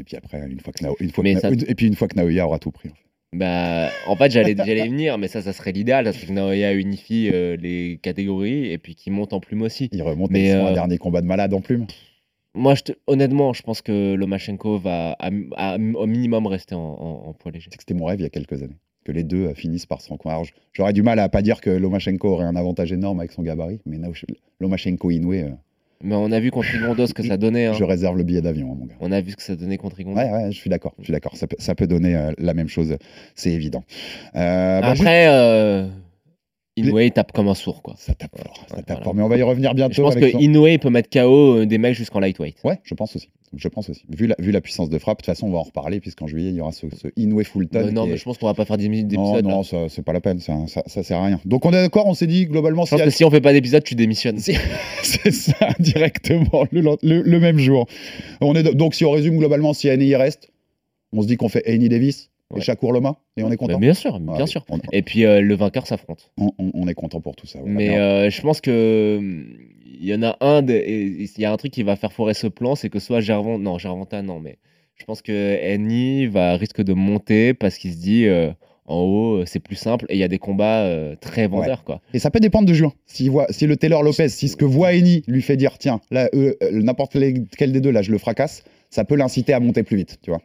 [0.00, 1.86] Et puis après, une fois que, Nao- une fois Mais que ça- Na- et puis
[1.86, 2.88] une fois que Naoya aura tout pris.
[2.88, 3.09] en fait.
[3.32, 6.12] Bah, en fait, j'allais, j'allais venir, mais ça, ça serait l'idéal.
[6.12, 9.88] Serait que Naoya unifie euh, les catégories et puis qu'il monte en plume aussi.
[9.92, 11.86] Il remonte Mais, et ils font euh, un dernier combat de malade en plume.
[12.54, 16.80] Moi, je te- honnêtement, je pense que Lomachenko va à- à- au minimum rester en,
[16.80, 17.68] en- en poids léger.
[17.70, 18.76] C'est que c'était mon rêve il y a quelques années.
[19.04, 20.50] Que les deux euh, finissent par se rencontrer.
[20.72, 23.80] J'aurais du mal à pas dire que Lomachenko aurait un avantage énorme avec son gabarit,
[23.86, 23.98] mais
[24.58, 25.56] Lomachenko Inoue,
[26.02, 26.66] Mais on a vu contre
[27.06, 27.66] ce que ça donnait.
[27.66, 27.72] hein.
[27.74, 28.94] je réserve le billet d'avion, hein, mon gars.
[29.00, 30.18] On a vu ce que ça donnait contre Rigondeaux.
[30.18, 30.94] Ouais, ouais, je suis d'accord.
[30.98, 31.36] Je suis d'accord.
[31.36, 32.96] Ça peut, ça peut donner euh, la même chose,
[33.34, 33.84] c'est évident.
[34.34, 35.86] Euh, bah, Après, euh,
[36.76, 37.94] Inoue il tape comme un sourd, quoi.
[37.98, 39.02] ça tape fort, ça tape voilà.
[39.04, 39.14] fort.
[39.14, 39.92] Mais on va y revenir bientôt.
[39.94, 42.56] Je pense que son- Inoue peut mettre KO des mecs jusqu'en lightweight.
[42.64, 43.28] Ouais, je pense aussi.
[43.56, 44.04] Je pense aussi.
[44.08, 46.28] Vu la, vu la puissance de frappe, de toute façon, on va en reparler, puisqu'en
[46.28, 47.78] juillet, il y aura ce, ce Inoue Fulton.
[47.88, 49.46] Euh, non, mais est- je pense qu'on va pas faire 10 minutes non, d'épisode.
[49.46, 49.50] là.
[49.56, 51.40] non, ça, c'est pas la peine, ça, ça, ça sert à rien.
[51.44, 53.40] Donc on est d'accord, on s'est dit globalement, Je pense a- que si on fait
[53.40, 54.38] pas d'épisode, tu démissionnes.
[55.02, 57.86] c'est ça, directement, le, le- le même jour.
[58.40, 60.50] On est, donc si on résume globalement, si Annie y reste,
[61.12, 62.60] on se dit qu'on fait Annie Davis et Ouais.
[62.60, 63.78] Shakur Loma, et on est Bah, content.
[63.78, 64.64] bien sûr, bien Ouais, sûr.
[64.68, 66.30] On, Et puis euh, le vainqueur s'affronte.
[66.38, 67.60] on- est content pour tout ça.
[67.60, 67.74] voilà.
[67.74, 69.20] Mais euh, je pense que
[70.02, 71.94] il y en a un, de- et- et il y a un truc qui va
[71.96, 74.56] faire foirer ce plan, c'est que soit Gervon, non Gervonta non, mais
[74.96, 78.50] je pense que Annie va risque de monter parce qu'il se dit euh,
[78.86, 82.00] en haut c'est plus simple et il y a des combats euh, très vendeurs quoi.
[82.14, 82.92] Et ça peut dépendre de juin.
[83.06, 86.00] Si, voit, si le Taylor Lopez, si ce que voit Annie lui fait dire, tiens,
[86.10, 89.82] là, euh, n'importe lequel des deux, là, je le fracasse, ça peut l'inciter à monter
[89.84, 90.40] plus vite, tu vois.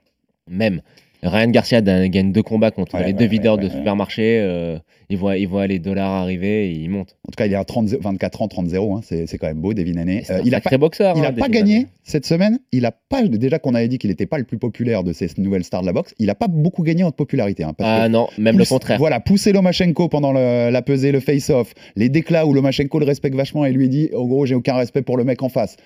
[0.48, 0.82] Même.
[1.28, 4.40] Ryan Garcia gagne deux combats contre Ouais, les ouais, deux videurs de supermarché.
[4.42, 4.78] euh,
[5.10, 7.18] il, voit, il voit les dollars arriver et il monte.
[7.28, 8.98] En tout cas, il est à 30, 24 ans, 30-0.
[8.98, 10.24] hein, c'est quand même beau, Devin Haney.
[10.30, 11.16] Euh, il a sacré pas, boxeur.
[11.18, 12.60] il hein, pas gagné cette semaine.
[12.72, 15.28] Il a pas déjà qu'on avait dit qu'il n'était pas le plus populaire de ces
[15.38, 16.14] nouvelles stars de la boxe.
[16.20, 17.64] Il a pas beaucoup gagné en popularité.
[17.64, 18.98] hein, parce que Ah non, même le contraire.
[18.98, 23.36] Voilà, pousser Lomachenko pendant le- la pesée, le face-off, les déclats où Lomachenko le respecte
[23.36, 25.78] vachement et lui dit en gros, j'ai aucun respect pour le mec en face.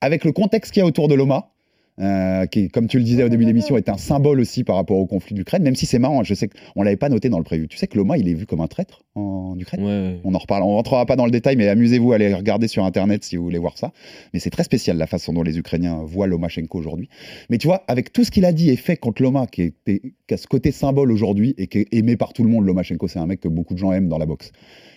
[0.00, 1.50] Avec le contexte qu'il y a autour de Loma,
[2.00, 4.76] euh, qui, comme tu le disais au début de l'émission, est un symbole aussi par
[4.76, 7.38] rapport au conflit d'Ukraine, même si c'est marrant, je sais qu'on l'avait pas noté dans
[7.38, 7.66] le prévu.
[7.68, 10.20] Tu sais que Loma, il est vu comme un traître en Ukraine Ouais, ouais.
[10.24, 12.84] on en reparle, on rentrera pas dans le détail, mais amusez-vous à aller regarder sur
[12.84, 13.92] internet si vous voulez voir ça.
[14.32, 17.08] Mais c'est très spécial la façon dont les Ukrainiens voient Lomachenko aujourd'hui.
[17.50, 20.02] Mais tu vois, avec tout ce qu'il a dit et fait contre Loma, qui, était-
[20.26, 23.08] qui a ce côté symbole aujourd'hui et qui est aimé par tout le monde, Lomachenko,
[23.08, 24.52] c'est un mec que beaucoup de gens aiment dans la boxe.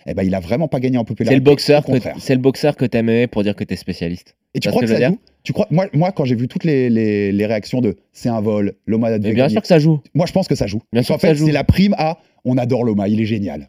[0.06, 1.36] Eh ben, il a vraiment pas gagné en C'est popularité.
[1.38, 4.36] le boxeur que c'est le boxeur que t'aimes pour dire que t'es spécialiste.
[4.54, 6.90] Et tu crois que, ça joue Tu crois moi, moi, quand j'ai vu toutes les,
[6.90, 10.00] les- les réactions de c'est un vol, Loma a bien sûr que ça joue.
[10.14, 10.78] moi je pense que ça joue.
[10.92, 13.68] Bien Parce sûr ça fait, c'est la prime à on adore Loma, il est génial.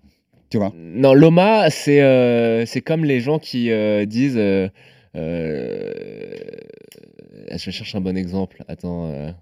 [0.49, 0.73] Tu vois?
[0.75, 4.37] Non, Loma, c'est euh, comme les gens qui euh, disent.
[4.37, 4.67] euh,
[5.15, 5.91] euh,
[7.51, 8.63] je cherche un bon exemple.
[8.67, 9.33] Attends.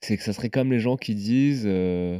[0.00, 1.64] c'est que ça serait comme les gens qui disent.
[1.66, 2.18] je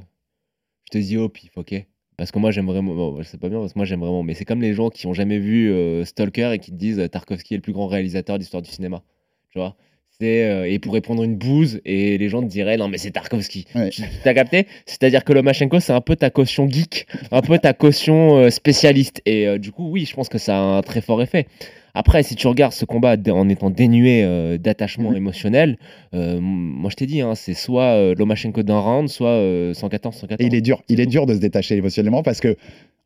[0.91, 1.87] te dis au pif, ok?
[2.21, 2.95] Parce que moi j'aime vraiment.
[2.95, 4.23] Bon, je sais pas bien parce que moi j'aime vraiment.
[4.23, 6.99] Mais c'est comme les gens qui ont jamais vu euh, Stalker et qui te disent
[6.99, 9.03] euh, Tarkovsky est le plus grand réalisateur de l'histoire du cinéma.
[9.51, 9.75] Tu vois?
[10.21, 13.13] C'est, euh, et pour répondre une bouse, et les gens te diraient non, mais c'est
[13.13, 13.65] Tarkovsky.
[13.75, 13.89] Ouais.
[14.23, 14.67] T'as capté?
[14.85, 19.23] C'est-à-dire que Lomachenko, c'est un peu ta caution geek, un peu ta caution euh, spécialiste.
[19.25, 21.47] Et euh, du coup, oui, je pense que ça a un très fort effet.
[21.95, 25.17] Après, si tu regardes ce combat en étant dénué euh, d'attachement Mhm.
[25.17, 25.79] émotionnel,
[26.15, 30.15] euh, moi je t'ai dit, hein, c'est soit euh, Lomachenko d'un round, soit euh, 114,
[30.17, 30.45] 114.
[30.45, 32.57] Et il est dur, il est dur de se détacher émotionnellement parce que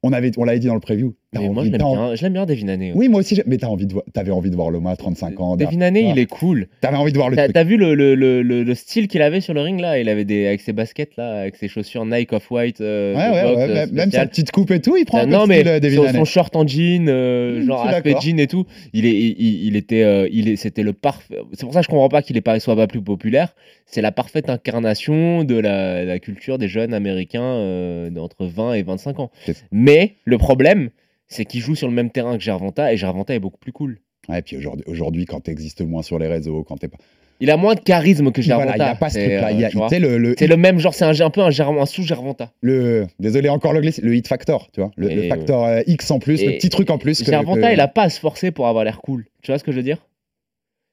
[0.02, 1.14] on avait, on l'avait dit dans le preview.
[1.40, 2.92] Mais moi, je l'aime bien, je l'aime bien, Devin Haney.
[2.94, 5.40] Oui, moi aussi, mais t'as envie de voir, t'avais envie de voir Loma à 35
[5.40, 5.56] ans.
[5.56, 6.68] Devin Haney, il est cool.
[6.80, 7.52] T'avais envie de voir le truc.
[7.52, 9.98] t'as vu le, le, le, le- le style qu'il avait sur le ring là?
[9.98, 12.80] Il avait des avec ses baskets là, avec ses chaussures Nike Off-White.
[12.80, 15.24] euh, Ouais, ouais, boxe, ouais, euh, même- sa petite coupe et tout, il prend un
[15.26, 18.14] peu non de mais style, euh, son, son short en jean, euh, Mmh, genre aspect
[18.20, 21.38] jean et tout, il est, il, était, euh, il est, c'était le parfait.
[21.52, 23.54] C'est pour ça que je comprends pas qu'il est pas soit pas plus populaire.
[23.86, 29.20] C'est la parfaite incarnation de la, la culture des jeunes américains d'entre 20 et 25
[29.20, 29.30] ans.
[29.72, 30.90] Mais le problème,
[31.34, 33.98] c'est qu'il joue sur le même terrain que Gervonta et Gervonta est beaucoup plus cool.
[34.28, 36.96] Ouais, puis aujourd'hui, aujourd'hui, quand t'existes moins sur les réseaux, quand t'es pas.
[37.40, 38.68] Il a moins de charisme que Gervonta.
[38.76, 39.48] Voilà, il a pas ce c'est, truc-là.
[39.48, 39.88] euh, il y a- tu vois.
[39.88, 41.84] tu sais, le, le, C'est le même genre, c'est un, un peu un, Gerv- un
[41.84, 42.52] sous-Gervonta.
[42.62, 45.80] le- désolé encore le glitch, le hit factor, tu vois, le, le Et- facteur euh,
[45.86, 47.18] X en plus, le et- petit truc en plus.
[47.22, 49.26] que- Gervonta, que- il a pas à se forcer pour avoir l'air cool.
[49.42, 49.98] Tu vois ce que je veux dire?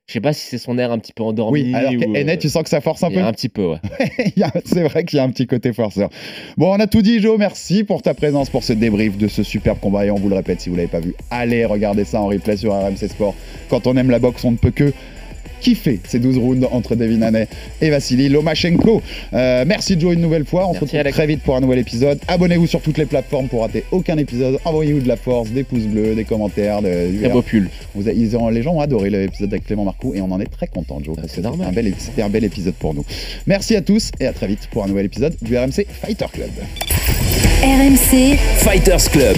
[0.08, 1.62] Je sais pas si c'est son air un petit peu endormi.
[1.62, 3.22] Oui, alors ou, tu sens que ça force un il peu.
[3.22, 3.78] un petit peu, ouais.
[4.66, 6.10] C'est vrai qu'il y a un petit côté forceur.
[6.58, 7.38] Bon, on a tout dit, Joe.
[7.39, 10.06] Merci pour ta présence, pour ce débrief de ce superbe combat.
[10.06, 12.58] Et on vous le répète, si vous l'avez pas vu, allez regarder ça en replay
[12.58, 13.36] sur RMC Sport.
[13.70, 14.91] Quand on aime la boxe, on ne peut que
[15.62, 17.47] kiffer ces 12 rounds entre Devin Haney
[17.82, 19.01] et Vassili Lomachenko.
[19.34, 20.68] Euh, merci Joe une nouvelle fois.
[20.68, 21.16] On se retrouve Alex.
[21.16, 22.20] très vite pour un nouvel épisode.
[22.28, 24.57] Abonnez-vous sur toutes les plateformes pour rater aucun épisode.
[24.66, 26.82] Envoyez-vous de la force, des pouces bleus, des commentaires.
[26.82, 27.70] De, du Très beau pull.
[27.95, 30.39] vous avez- ils ont- les gens ont adoré l'épisode avec Clément Marcoux et on en
[30.39, 31.16] est très content, Joe.
[31.18, 31.68] Ah, normal.
[31.70, 33.05] un bel- C'était un bel épisode pour nous.
[33.47, 36.49] Merci à tous et à très vite pour un nouvel épisode du RMC Fighter Club.
[37.64, 39.38] RMC, Fighters Club.